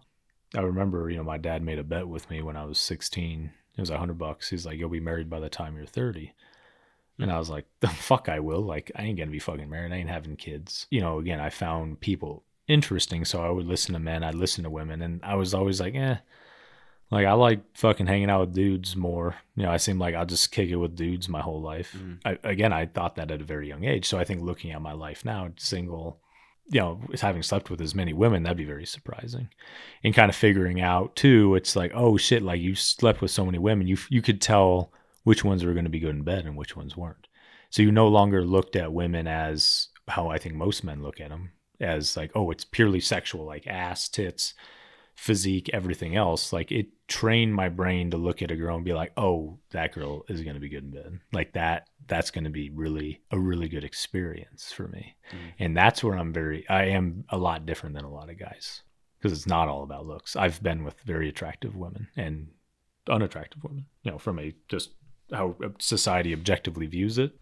[0.55, 3.51] I remember, you know, my dad made a bet with me when I was 16.
[3.75, 4.49] It was a hundred bucks.
[4.49, 6.33] He's like, "You'll be married by the time you're 30."
[7.19, 8.61] And I was like, the fuck I will.
[8.61, 9.91] Like, I ain't gonna be fucking married.
[9.91, 10.87] I ain't having kids.
[10.89, 14.63] You know, again, I found people interesting, so I would listen to men, I'd listen
[14.63, 16.17] to women, and I was always like, eh.
[17.09, 19.35] Like I like fucking hanging out with dudes more.
[19.55, 21.95] You know, I seem like I'll just kick it with dudes my whole life.
[21.97, 22.19] Mhm.
[22.25, 24.05] I, again, I thought that at a very young age.
[24.05, 26.19] So I think looking at my life now, single,
[26.69, 29.49] you know, having slept with as many women, that'd be very surprising.
[30.03, 33.45] And kind of figuring out too, it's like, oh shit, like you slept with so
[33.45, 34.91] many women, you you could tell
[35.23, 37.27] which ones were going to be good in bed and which ones weren't.
[37.69, 41.29] So you no longer looked at women as how I think most men look at
[41.29, 44.53] them as like, oh, it's purely sexual, like ass, tits,
[45.17, 46.53] physique, everything else.
[46.53, 49.93] Like it trained my brain to look at a girl and be like, oh, that
[49.93, 51.19] girl is going to be good in bed.
[51.33, 55.15] Like that, that's going to be really a really good experience for me.
[55.31, 55.53] Mhm.
[55.59, 58.83] And that's where I'm very, I am a lot different than a lot of guys
[59.17, 60.35] because it's not all about looks.
[60.35, 62.49] I've been with very attractive women and
[63.09, 64.91] unattractive women, you know, from a just
[65.33, 67.33] how society objectively views it.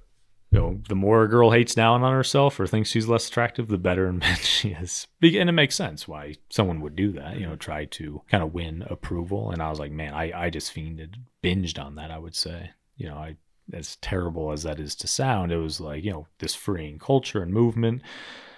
[0.56, 3.68] You know, the more a girl hates down on herself or thinks she's less attractive,
[3.68, 5.06] the better in bed she is.
[5.22, 8.54] And it makes sense why someone would do that, you know, try to kind of
[8.54, 9.52] win approval.
[9.52, 12.72] And I was like, man, I, I just fiended, binged on that, I would say.
[12.96, 13.36] You know, I,
[13.74, 17.42] as terrible as that is to sound, it was like, you know, this freeing culture
[17.44, 18.02] and movement.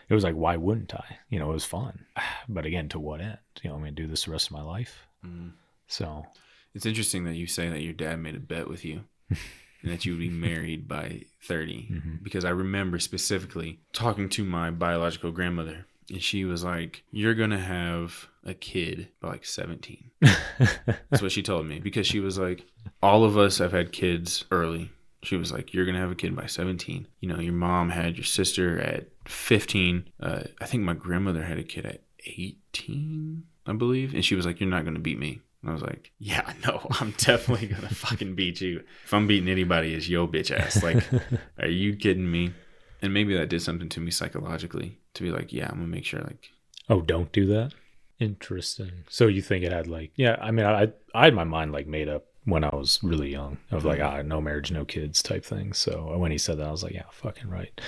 [0.08, 1.18] It was like, why wouldn't I?
[1.30, 2.06] You know, it was fun.
[2.48, 3.40] But again, to what end?
[3.64, 5.08] You know, I'm going to do this the rest of my life.
[5.26, 5.54] Mhm.
[5.88, 6.28] So,
[6.76, 9.06] It's interesting that you say that your dad made a bet with you
[9.82, 12.24] and that you would be married by 30 Mhm.
[12.24, 17.50] because I remember specifically talking to my biological grandmother and she was like, You're going
[17.50, 20.12] to have a kid by like 17.
[20.22, 22.66] That's what she told me because she was like,
[23.04, 24.92] All of us have had kids early.
[25.24, 27.08] She was like, You're going to have a kid by 17.
[27.20, 30.08] You know, your mom had your sister at 15.
[30.22, 34.14] Uh, I think my grandmother had a kid at 18, I believe.
[34.14, 35.42] And she was like, You're not going to beat me.
[35.62, 38.84] And I was like, Yeah, no, I'm definitely going to fucking beat you.
[39.06, 40.84] If I'm beating anybody, it's yo bitch ass.
[40.84, 41.04] Like,
[41.60, 42.54] are you kidding me?
[43.02, 45.96] And maybe that did something to me psychologically to be like, Yeah, I'm going to
[45.96, 46.50] make sure, like,
[46.90, 47.74] oh, don't do that.
[48.20, 49.04] Interesting.
[49.10, 51.86] So you think it had like, yeah, I mean, I, I had my mind like
[51.86, 55.46] made up when I was really young of like, ah, no marriage, no kids type
[55.46, 55.74] thing.
[55.74, 57.80] So when he said that, I was like, yeah, fucking right.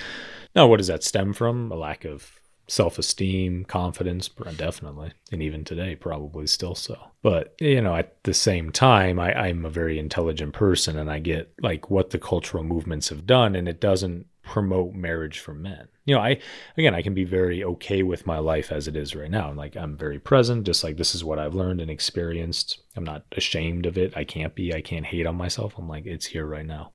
[0.54, 1.72] Now, what does that stem from?
[1.72, 2.39] A lack of
[2.70, 5.12] self esteem, confidence, definitely.
[5.32, 6.96] And even today, probably still so.
[7.20, 11.18] But, you know, at the same time, I, I'm a very intelligent person and I
[11.18, 15.88] get like what the cultural movements have done, and it doesn't promote marriage for men.
[16.04, 16.38] You know, I,
[16.76, 19.48] again, I can be very okay with my life as it is right now.
[19.48, 22.82] I'm Like, I'm very present, just like this is what I've learned and experienced.
[22.96, 24.16] I'm not ashamed of it.
[24.16, 24.72] I can't be.
[24.72, 25.74] I can't hate on myself.
[25.76, 26.92] I'm like, it's here right now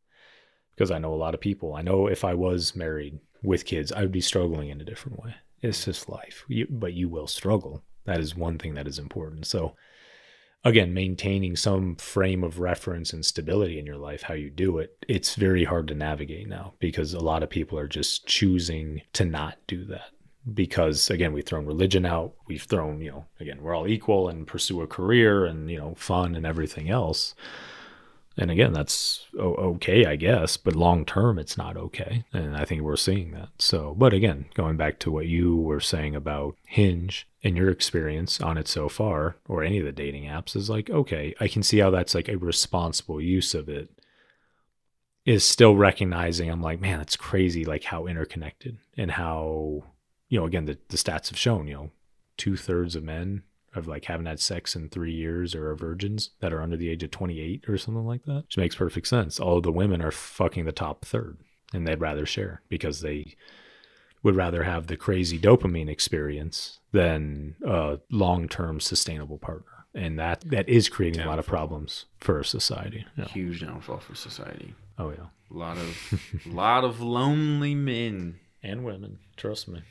[0.74, 1.76] because I know a lot of people.
[1.76, 5.22] I know if I was married with kids, I would be struggling in a different
[5.22, 5.36] way.
[5.62, 7.84] It's just life, you, but you will struggle.
[8.06, 9.48] That is one thing that is important.
[9.48, 9.76] So,
[10.64, 14.98] again, maintaining some frame of reference and stability in your life, how you do it,
[15.08, 19.26] it's very hard to navigate now because a lot of people are just choosing to
[19.26, 20.12] not do that.
[20.54, 22.34] Because again, we've thrown religion out.
[22.48, 25.96] We've thrown, you know, again, we're all equal and pursue a career and, you know,
[25.96, 27.34] fun and everything else.
[28.38, 32.26] And again, that's okay, I guess, but long term, it's not okay.
[32.34, 33.50] And I think we're seeing that.
[33.60, 38.42] So, but again, going back to what you were saying about Hinge and your experience
[38.42, 41.64] on it so far, or any of the dating apps, is like, okay, I can
[41.64, 43.90] see how that's like a responsible use of it.
[45.24, 49.84] Is still recognizing, I'm like, man, it's crazy, like how interconnected and how,
[50.30, 51.92] you know, again, the, the stats have shown, you know,
[52.38, 53.42] two thirds of men
[53.76, 56.90] of like haven't had sex in three years or are virgins that are under the
[56.90, 59.40] age of 28 or something like that, which makes perfect sense.
[59.40, 61.38] All of the women are fucking the top third
[61.74, 63.36] and they'd rather share because they
[64.24, 69.86] would rather have the crazy dopamine experience than a long-term sustainable partner.
[69.94, 73.06] And that that is creating a lot of problems for society.
[73.18, 73.26] Yeah.
[73.26, 74.74] huge downfall for society.
[74.98, 75.28] Oh yeah.
[75.52, 78.40] A lot of, lot of lonely men.
[78.64, 79.84] And women, trust me.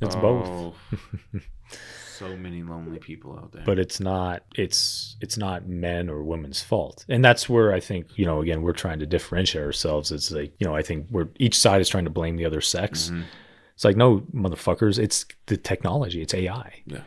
[0.00, 0.20] It's oh.
[0.20, 1.42] both.
[2.22, 3.64] So many lonely people out there.
[3.64, 8.16] but it's not it's it's not men or women's fault and that's where i think
[8.18, 11.28] you know again we're trying to differentiate ourselves it's like you know i think we're
[11.38, 13.24] each side is trying to blame the other sex Mhm.
[13.74, 17.00] it's like no motherfuckers it's the technology it's ai Yeah.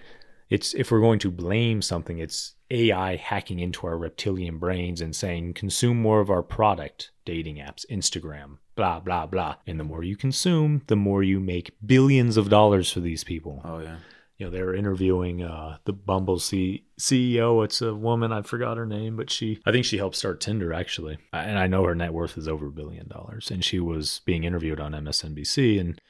[0.49, 5.16] it's if we're going to blame something, it's AI hacking into our reptilian brains and
[5.16, 9.53] saying consume more of our product, dating apps, Instagram, blah blah blah.
[9.68, 13.61] And the more you consume, the more you make billions of dollars for these people.
[13.63, 13.97] Oh yeah.
[14.38, 17.64] You know, they were interviewing uh, the Bumble C- CEO.
[17.64, 18.32] It's a woman.
[18.34, 21.18] I forgot her name, but she, I think she helped start Tinder actually.
[21.32, 23.50] And I know her net worth is over a billion dollars.
[23.50, 26.02] And she was being interviewed on MSNBC and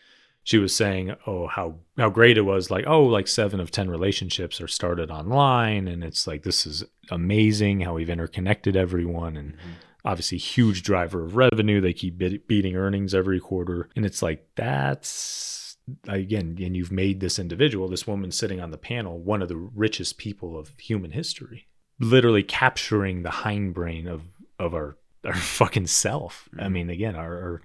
[0.43, 2.69] she was saying, oh, how how great it was.
[2.69, 6.83] Like, oh, like seven of ten relationships are started online, and it's like this is
[7.09, 9.71] amazing how we've interconnected everyone, and Mm-hmm.
[10.05, 11.81] obviously huge driver of revenue.
[11.81, 15.64] They keep beating earnings every quarter, and it's like that's
[16.07, 19.57] again, and you've made this individual, this woman sitting on the panel, one of the
[19.57, 21.67] richest people of human history,
[21.99, 24.23] literally capturing the hindbrain of
[24.59, 26.47] of our our fucking self.
[26.53, 26.73] I mm-hmm.
[26.73, 27.61] mean, again, our, our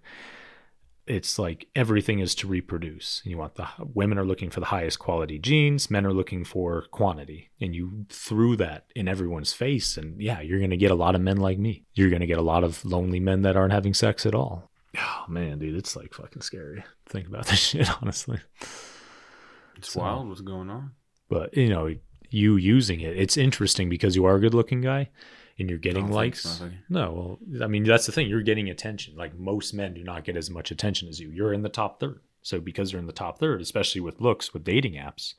[1.06, 3.20] it's like everything is to reproduce.
[3.24, 6.82] You want the women are looking for the highest quality genes, men are looking for
[6.92, 9.96] quantity, and you threw that in everyone's face.
[9.96, 11.84] And yeah, you're gonna get a lot of men like me.
[11.94, 14.69] You're gonna get a lot of lonely men that aren't having sex at all.
[14.98, 16.82] Oh man, dude, it's like fucking scary.
[17.06, 18.38] Think about this shit, honestly.
[19.76, 20.92] It's So- wild what's going on.
[21.28, 21.94] But you know,
[22.28, 25.10] you using it, it's interesting because you are a good-looking guy,
[25.58, 26.42] and you're getting likes.
[26.42, 26.70] so.
[26.88, 28.28] No, well, I mean that's the thing.
[28.28, 29.14] You're getting attention.
[29.16, 31.30] Like most men do not get as much attention as you.
[31.30, 32.20] You're in the top third.
[32.42, 35.34] So because you're in the top third, especially with looks with dating apps,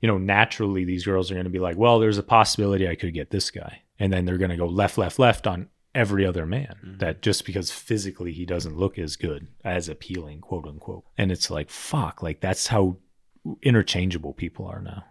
[0.00, 2.94] you know, naturally these girls are going to be like, well, there's a possibility I
[2.94, 6.24] could get this guy, and then they're going to go left, left, left on every
[6.26, 6.76] other man.
[6.84, 6.98] Mhm.
[7.00, 11.04] That just because physically he doesn't look as good, as appealing, quote unquote.
[11.18, 12.96] And it's like, fuck, like that's how
[13.62, 15.04] interchangeable people are now.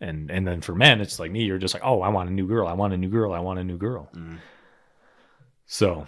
[0.00, 1.44] And and then for men, it's like me.
[1.44, 2.66] You're just like, oh, I want a new girl.
[2.66, 3.32] I want a new girl.
[3.32, 4.10] I want a new girl.
[4.14, 4.38] Mm.
[5.66, 6.06] So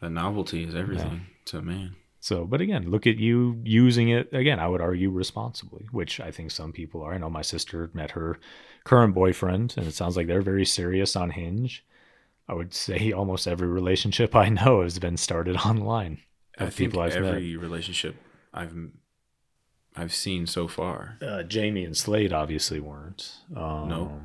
[0.00, 1.94] The novelty is everything to a man.
[2.18, 4.58] So, but again, look at you using it again.
[4.60, 7.14] I would argue responsibly, which I think some people are.
[7.14, 8.38] I know my sister met her
[8.84, 11.84] current boyfriend, and it sounds like they're very serious on Hinge.
[12.48, 16.18] I would say almost every relationship I know has been started online.
[16.58, 17.24] I think people I've met.
[17.34, 18.16] every relationship
[18.52, 18.74] I've
[19.96, 23.32] I've seen so far, Uh, Jamie and Slade obviously weren't.
[23.54, 24.20] Um, No.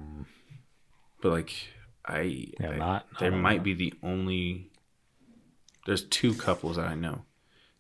[1.22, 1.54] but like
[2.06, 3.06] I, Yeah, I- not.
[3.20, 4.72] there not- might be the only.
[5.86, 7.26] There's two couples that I know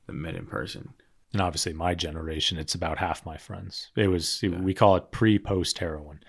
[0.05, 0.93] that met in person.
[1.33, 5.37] and obviously my generation it's about half my friends it was we call it pre
[5.37, 6.21] post heroin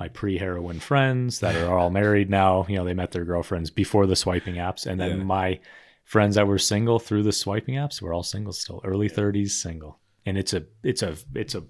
[0.00, 2.64] my pre heroin friends that are all married now.
[2.68, 4.86] You know they met their girlfriends before the swiping apps.
[4.86, 5.24] And then Yeah.
[5.24, 5.60] my
[6.04, 10.00] friends that were single through the swiping apps were all single still early 30s single.
[10.26, 11.62] And it's a it's a it's a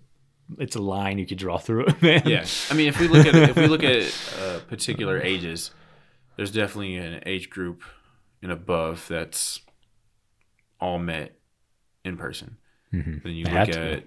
[0.59, 2.23] it's a line you could draw through it man.
[2.25, 4.03] Yeah, I mean, if we look at if we look at
[4.41, 5.73] uh, particular ages,
[6.37, 7.83] there's definitely an age group
[8.43, 9.61] and above that's
[10.81, 11.37] all met
[12.05, 12.57] in person.
[12.93, 13.23] Mhm.
[13.23, 14.05] Then you look at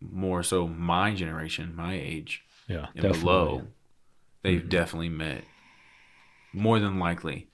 [0.00, 3.20] more so my generation, my age, yeah and definitely.
[3.20, 3.66] below,
[4.42, 4.68] they've Mhm.
[4.68, 5.44] definitely met
[6.52, 7.48] more than likely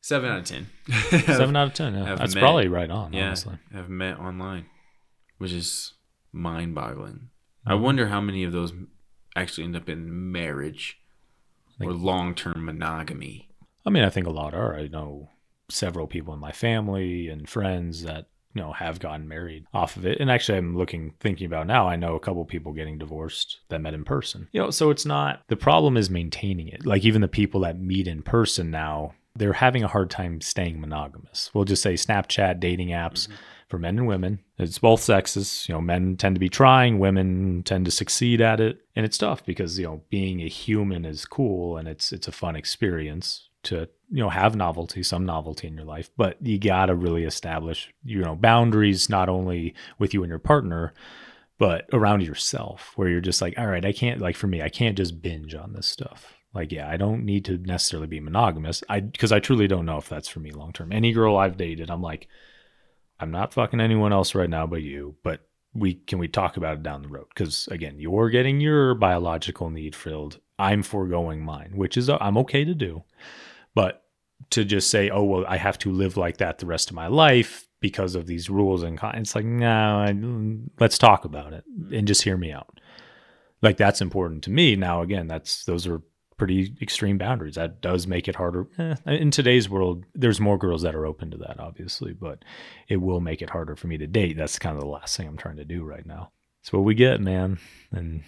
[0.00, 0.66] seven out of ten.
[1.26, 2.14] seven out of ten yeah.
[2.14, 4.66] that's met- probably right on yeah, honestly have met online,
[5.38, 5.94] which is
[6.32, 7.28] mind-boggling.
[7.66, 7.80] I Mhm.
[7.80, 8.72] wonder how many of those
[9.36, 10.98] actually end up in marriage
[11.80, 13.48] I or long-term monogamy.
[13.86, 14.76] I mean, I think a lot are.
[14.76, 15.30] I know
[15.68, 20.06] several people in my family and friends that you know have gotten married off of
[20.06, 20.18] it.
[20.20, 21.88] And actually, I'm looking thinking about now.
[21.88, 24.48] I know a couple people getting divorced that met in person.
[24.52, 26.86] You know, so it's not the problem is maintaining it.
[26.86, 30.80] Like even the people that meet in person now, they're having a hard time staying
[30.80, 31.50] monogamous.
[31.54, 33.26] We'll just say Snapchat, dating apps.
[33.26, 33.34] Mm-hmm.
[33.68, 35.64] For men and women, it's both sexes.
[35.66, 39.16] You know, men tend to be trying, women tend to succeed at it, and it's
[39.16, 43.48] tough because you know being a human is cool and it's it's a fun experience
[43.62, 47.24] to you know have novelty some novelty in your life but you got to really
[47.24, 50.92] establish you know boundaries not only with you and your partner
[51.58, 54.68] but around yourself where you're just like all right i can't like for me i
[54.68, 56.34] can't just binge on this stuff.
[56.54, 58.84] Like yeah i don't need to necessarily be monogamous.
[58.88, 61.56] I because i truly don't know if that's for me long term any girl i've
[61.56, 62.28] dated i'm like
[63.18, 66.74] i'm not fucking anyone else right now but you but we can we talk about
[66.74, 67.26] it down the road?
[67.30, 70.40] Because again you're getting your biological need filled.
[70.58, 73.02] I'm foregoing mine which is uh, i'm okay to do
[73.74, 74.04] but
[74.50, 77.06] to just say, oh, well, I have to live like that the rest of my
[77.06, 80.14] life because of these rules and con- it's like, no, I,
[80.78, 82.80] let's talk about it and just hear me out.
[83.60, 84.76] Like that's important to me.
[84.76, 86.02] Now, again, that's those are
[86.36, 87.54] pretty extreme boundaries.
[87.54, 88.66] That does make it harder.
[88.78, 92.44] Eh, in today's world, there's more girls that are open to that, obviously, but
[92.88, 94.36] it will make it harder for me to date.
[94.36, 96.32] That's kind of the last thing I'm trying to do right now.
[96.60, 97.58] It's what we get, man,
[97.92, 98.24] and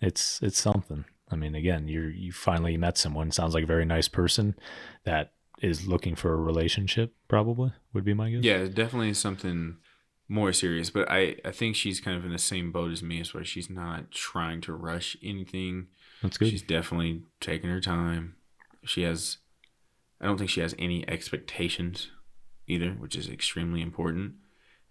[0.00, 1.04] it's it's something.
[1.30, 3.30] I mean, again, you you finally met someone.
[3.30, 4.56] Sounds like a very nice person
[5.04, 7.14] that is looking for a relationship.
[7.28, 8.42] Probably would be my guess.
[8.42, 9.76] Yeah, definitely something
[10.28, 10.90] more serious.
[10.90, 13.44] But I I think she's kind of in the same boat as me, as where
[13.44, 15.88] she's not trying to rush anything.
[16.22, 16.48] That's good.
[16.48, 18.36] She's definitely taking her time.
[18.84, 19.38] She has,
[20.20, 22.10] I don't think she has any expectations
[22.66, 24.34] either, which is extremely important.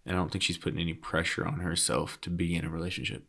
[0.06, 3.26] And I don't think she's putting any pressure on herself to be in a relationship.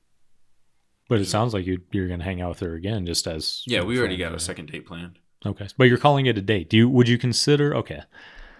[1.11, 3.83] But it sounds like you you're gonna hang out with her again, just as Yeah,
[3.83, 5.19] we already got a second date planned.
[5.45, 6.71] Okay, but you're calling it a date.
[6.71, 7.75] Do you would you consider?
[7.77, 8.01] Okay,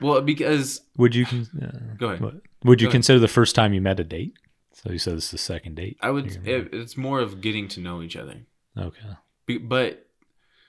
[0.01, 2.21] Well, because would you con- uh, go ahead.
[2.21, 2.35] what,
[2.65, 2.93] would you Go ahead.
[2.93, 4.35] consider the first time you met a date?
[4.75, 5.97] So you said this is the second date.
[6.01, 6.47] I would.
[6.47, 8.37] It, it's more of getting to know each other.
[8.79, 9.01] Okay.
[9.47, 10.07] Be- But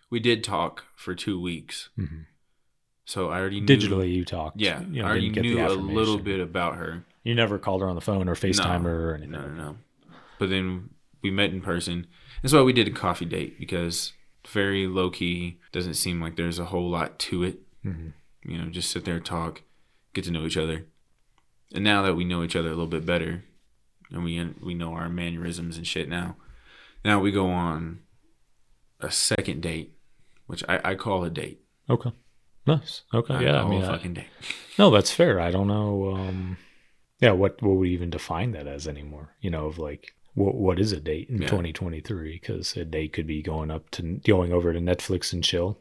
[0.09, 2.25] we did talk for two weeks, Mhm.
[3.05, 4.59] so I already knew, Digitally, you talked.
[4.59, 7.03] Yeah, you know, I already knew a little bit about her.
[7.23, 8.89] You never called her on the phone or FaceTime No.
[8.89, 9.31] her or anything.
[9.31, 9.77] No, no, no.
[10.39, 10.89] But then
[11.21, 12.07] we met in person.
[12.41, 14.13] That's why we did a coffee date because
[14.47, 15.59] very low key.
[15.71, 17.59] Doesn't seem like there's a whole lot to it.
[17.85, 18.13] Mhm.
[18.43, 19.61] You know, just sit there, talk,
[20.13, 20.87] get to know each other.
[21.73, 23.43] And now that we know each other a little bit better,
[24.11, 26.35] and we we know our mannerisms and shit now,
[27.05, 27.99] now we go on
[28.99, 29.95] a second date,
[30.47, 31.61] which I, I call a date.
[31.89, 32.11] Okay.
[32.67, 33.03] Nice.
[33.13, 33.33] Okay.
[33.35, 33.63] I yeah.
[33.63, 34.27] I mean, a I- fucking date.
[34.79, 35.39] no, that's fair.
[35.39, 36.13] I don't know.
[36.15, 36.57] Um,
[37.19, 37.31] yeah.
[37.31, 39.35] What what would we even define that as anymore?
[39.39, 41.47] You know, of like what what is a date in Yeah.
[41.47, 42.33] 2023?
[42.39, 45.77] Because a date could be going up to going over to Netflix and chill,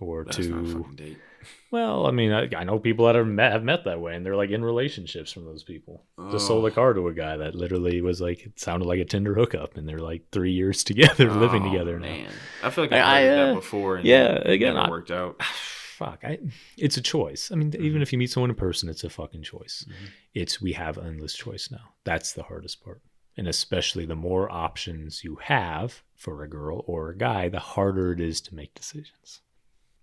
[0.00, 1.18] or That's to not a fucking date.
[1.70, 4.26] Well, I mean, I, I know people that have met, have met that way, and
[4.26, 6.02] they're like in relationships from those people.
[6.32, 6.70] Just sold a Oh.
[6.72, 9.88] car to a guy that literally was like it sounded like a Tinder hookup, and
[9.88, 12.06] they're like three years together, living Oh, together now.
[12.08, 12.32] Man.
[12.64, 13.96] I feel like I've I- heard I, that uh, before.
[13.96, 15.40] And yeah, it again, never I- worked out.
[15.98, 16.38] Fuck, I,
[16.76, 17.50] it's a choice.
[17.52, 17.84] I mean, Mm-hmm.
[17.84, 19.84] even if you meet someone in person, it's a fucking choice.
[19.88, 20.08] Mhm.
[20.34, 21.94] It's we have endless choice now.
[22.04, 23.02] That's the hardest part,
[23.36, 28.12] and especially the more options you have for a girl or a guy, the harder
[28.12, 29.40] it is to make decisions.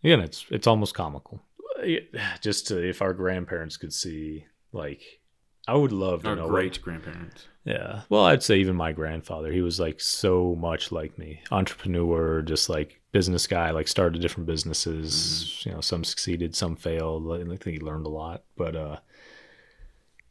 [0.03, 1.41] Again, it's it's almost comical.
[2.41, 5.01] Just to, if our grandparents could see, like,
[5.67, 6.47] I would love to Our know.
[6.49, 7.47] great grandparents.
[7.63, 8.01] yeah.
[8.09, 11.41] Well, I'd say even my grandfather, he was like so much like me.
[11.51, 15.63] Entrepreneur, just like business guy, like started different businesses.
[15.65, 17.31] You know, some succeeded, some failed.
[17.31, 18.43] I think he learned a lot.
[18.57, 18.97] But uh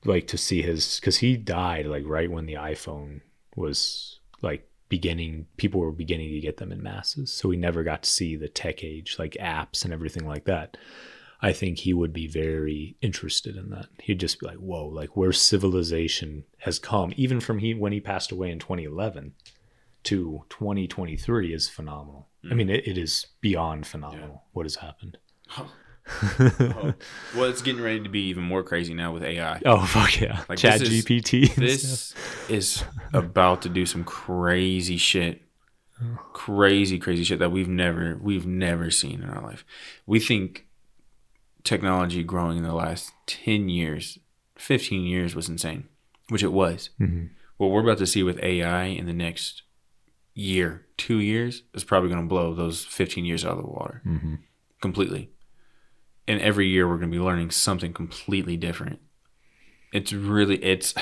[0.05, 3.21] like to see his cuz he died like right when the iPhone
[3.57, 7.33] was like beginning people were beginning to get them in masses.
[7.33, 10.77] So we never got to see the tech age, like apps and everything like that.
[11.41, 13.87] I think he would be very interested in that.
[14.03, 18.01] He'd just be like, "Whoa, like where civilization has come, even from he when he
[18.01, 19.33] passed away in 2011
[20.05, 22.29] to 2023, is phenomenal.
[22.45, 22.57] I mm.
[22.57, 25.17] mean, it, it is beyond phenomenal what has happened.
[26.39, 26.95] Oh.
[27.35, 29.61] Well, it's getting ready to be even more crazy now with AI.
[29.65, 31.55] Oh fuck yeah, Like, Chat this is- GPT.
[31.55, 32.15] This
[32.49, 35.43] is about to do some crazy shit.
[36.33, 39.65] Crazy, crazy shit that we've never we've never seen in our life.
[40.05, 40.67] We think
[41.63, 44.19] technology growing in the last 10 years,
[44.57, 45.85] 15 years was insane,
[46.29, 46.91] which it was.
[47.01, 47.31] Mhm.
[47.57, 49.63] What we're about to see with AI in the next
[50.35, 54.03] year, two years, is probably going to blow those 15 years out of the water
[54.05, 54.39] Mhm.
[54.81, 55.31] completely.
[56.29, 59.01] And every year we're going to be learning something completely different.
[59.93, 60.95] It's really, it's,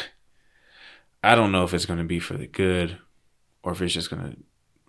[1.22, 2.98] I don't know if it's going to be for the good
[3.62, 4.36] or if it's just going to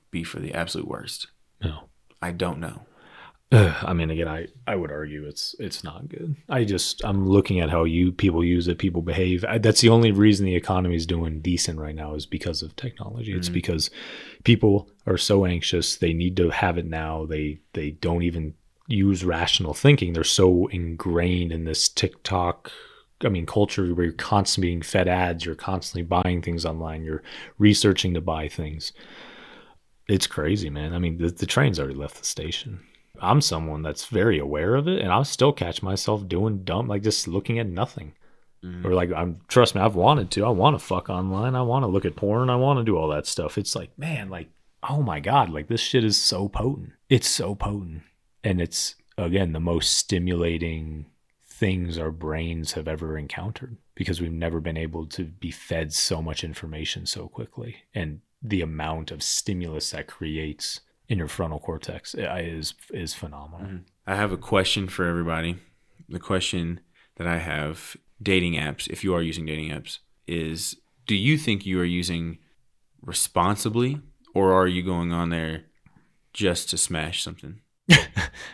[0.09, 1.27] be for the absolute worst.
[1.61, 1.89] No.
[2.21, 2.85] I don't know.
[3.53, 6.37] I mean, again, I, I would argue it's it's not good.
[6.47, 9.43] I just I'm looking at how you people use it, people behave.
[9.43, 12.73] I, that's the only reason the economy is doing decent right now is because of
[12.77, 13.33] technology.
[13.33, 13.53] It's Mhm.
[13.53, 13.89] because
[14.45, 17.25] people are so anxious, they need to have it now.
[17.25, 18.53] They they don't even
[18.91, 20.13] use rational thinking.
[20.13, 22.71] They're so ingrained in this TikTok.
[23.23, 27.23] I mean, culture where you're constantly being fed ads, you're constantly buying things online, you're
[27.57, 28.93] researching to buy things.
[30.07, 30.93] It's crazy, man.
[30.93, 32.79] I mean, the, the train's already left the station.
[33.19, 37.03] I'm someone that's very aware of it, and I'll still catch myself doing dumb, like
[37.03, 38.13] just looking at nothing.
[38.63, 38.85] Mhm.
[38.85, 40.45] Or like, I'm trust me, I've wanted to.
[40.45, 41.55] I want to fuck online.
[41.55, 42.49] I want to look at porn.
[42.49, 43.57] I want to do all that stuff.
[43.57, 44.49] It's like, man, like,
[44.87, 46.91] oh my god, like this shit is so potent.
[47.09, 48.01] It's so potent,
[48.43, 51.05] and it's again the most stimulating
[51.45, 56.21] things our brains have ever encountered because we've never been able to be fed so
[56.21, 62.15] much information so quickly, and the amount of stimulus that creates in your frontal cortex
[62.15, 63.67] uh, is is phenomenal.
[63.67, 63.83] Mhm.
[64.07, 65.57] I have a question for everybody.
[66.09, 66.79] The question
[67.15, 71.65] that I have dating apps, if you are using dating apps, is do you think
[71.65, 72.39] you are using
[73.01, 73.99] responsibly
[74.33, 75.65] or are you going on there
[76.33, 77.61] just to smash something?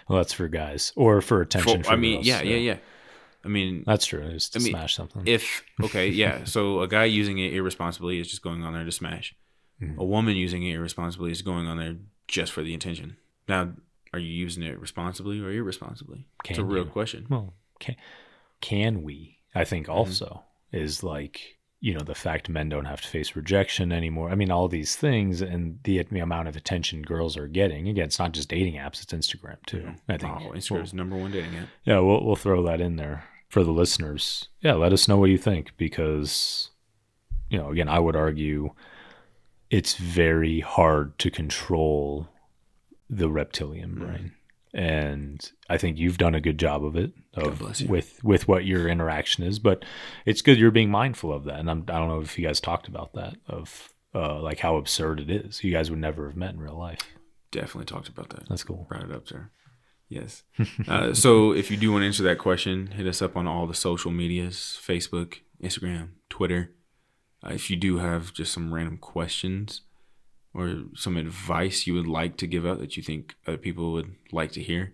[0.09, 1.79] Well, that's for guys or for attention.
[1.83, 2.77] For- for I mean, girls, yeah, yeah, yeah.
[3.43, 4.19] I mean, That's true.
[4.21, 5.23] To I mean, smash something.
[5.25, 6.43] if okay, yeah.
[6.45, 9.35] So a guy using it irresponsibly is just going on there to smash.
[9.81, 9.97] Mhm.
[9.97, 11.95] A woman using it irresponsibly is going on there
[12.27, 13.17] just for the intention.
[13.47, 13.73] Now,
[14.13, 16.25] are you using it responsibly or irresponsibly?
[16.45, 16.89] it's a real you?
[16.89, 17.25] question.
[17.29, 17.95] well, can
[18.61, 19.37] can we?
[19.53, 19.97] I think Mm-hmm.
[19.97, 24.29] also is like you know the fact men don't have to face rejection anymore.
[24.29, 27.87] I mean all these things and the, the amount of attention girls are getting.
[27.87, 30.33] Again it's not just dating apps it's instagram too i think.
[30.41, 31.67] Oh, Instagram's number one dating app.
[31.83, 34.47] yeah we'll, we'll throw that in there for the listeners.
[34.61, 36.71] Yeah let us know what you think because
[37.49, 38.71] you know again i would argue
[39.69, 42.27] it's very hard to control
[43.09, 43.99] the reptilian Mm.
[43.99, 44.31] brain
[44.77, 48.87] and i think you've done a good job of it of, with with what your
[48.87, 49.83] interaction is but
[50.25, 52.61] it's good you're being mindful of that and I'm, i don't know if you guys
[52.61, 56.37] talked about that of uh, like how absurd it is you guys would never have
[56.37, 57.01] met in real life
[57.51, 58.47] Definitely talked about that.
[58.49, 59.51] that's cool Brought it up there.
[60.09, 60.43] Yes.
[60.87, 63.67] uh, so if you do want to answer that question, hit us up on all
[63.67, 66.73] the social medias Facebook, Instagram, Twitter.
[67.45, 69.81] Uh, if you do have just some random questions
[70.53, 74.15] or some advice you would like to give out that you think other people would
[74.31, 74.93] like to hear,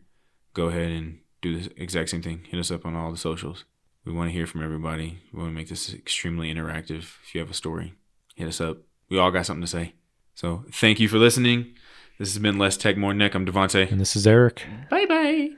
[0.54, 2.46] go ahead and do the exact same thing.
[2.50, 3.66] Hit us up on all the socials.
[4.06, 5.20] We want to hear from everybody.
[5.32, 7.00] We want to make this extremely interactive.
[7.24, 7.94] If you have a story,
[8.36, 8.78] hit us up.
[9.10, 9.94] We all got something to say.
[10.36, 11.74] So thank you for listening.
[12.20, 13.34] This has been Less Tech More Neck.
[13.34, 13.90] I'm DeVante.
[13.92, 15.50] and this is eric Bye bye.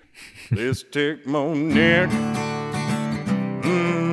[0.52, 2.10] Let's take my neck.
[3.64, 4.05] Mm,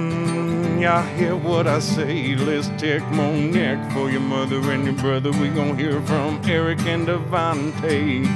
[0.83, 2.35] y'all hear what I say?
[2.35, 5.30] Let's take my neck for your mother and your brother.
[5.30, 8.26] We gon' hear from Eric and DeVante.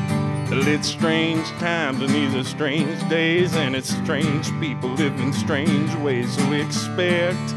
[0.52, 6.36] It's strange times and these are strange days, and it's strange people living strange ways.
[6.36, 7.54] So expect.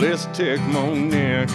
[0.00, 1.48] Let's take my neck.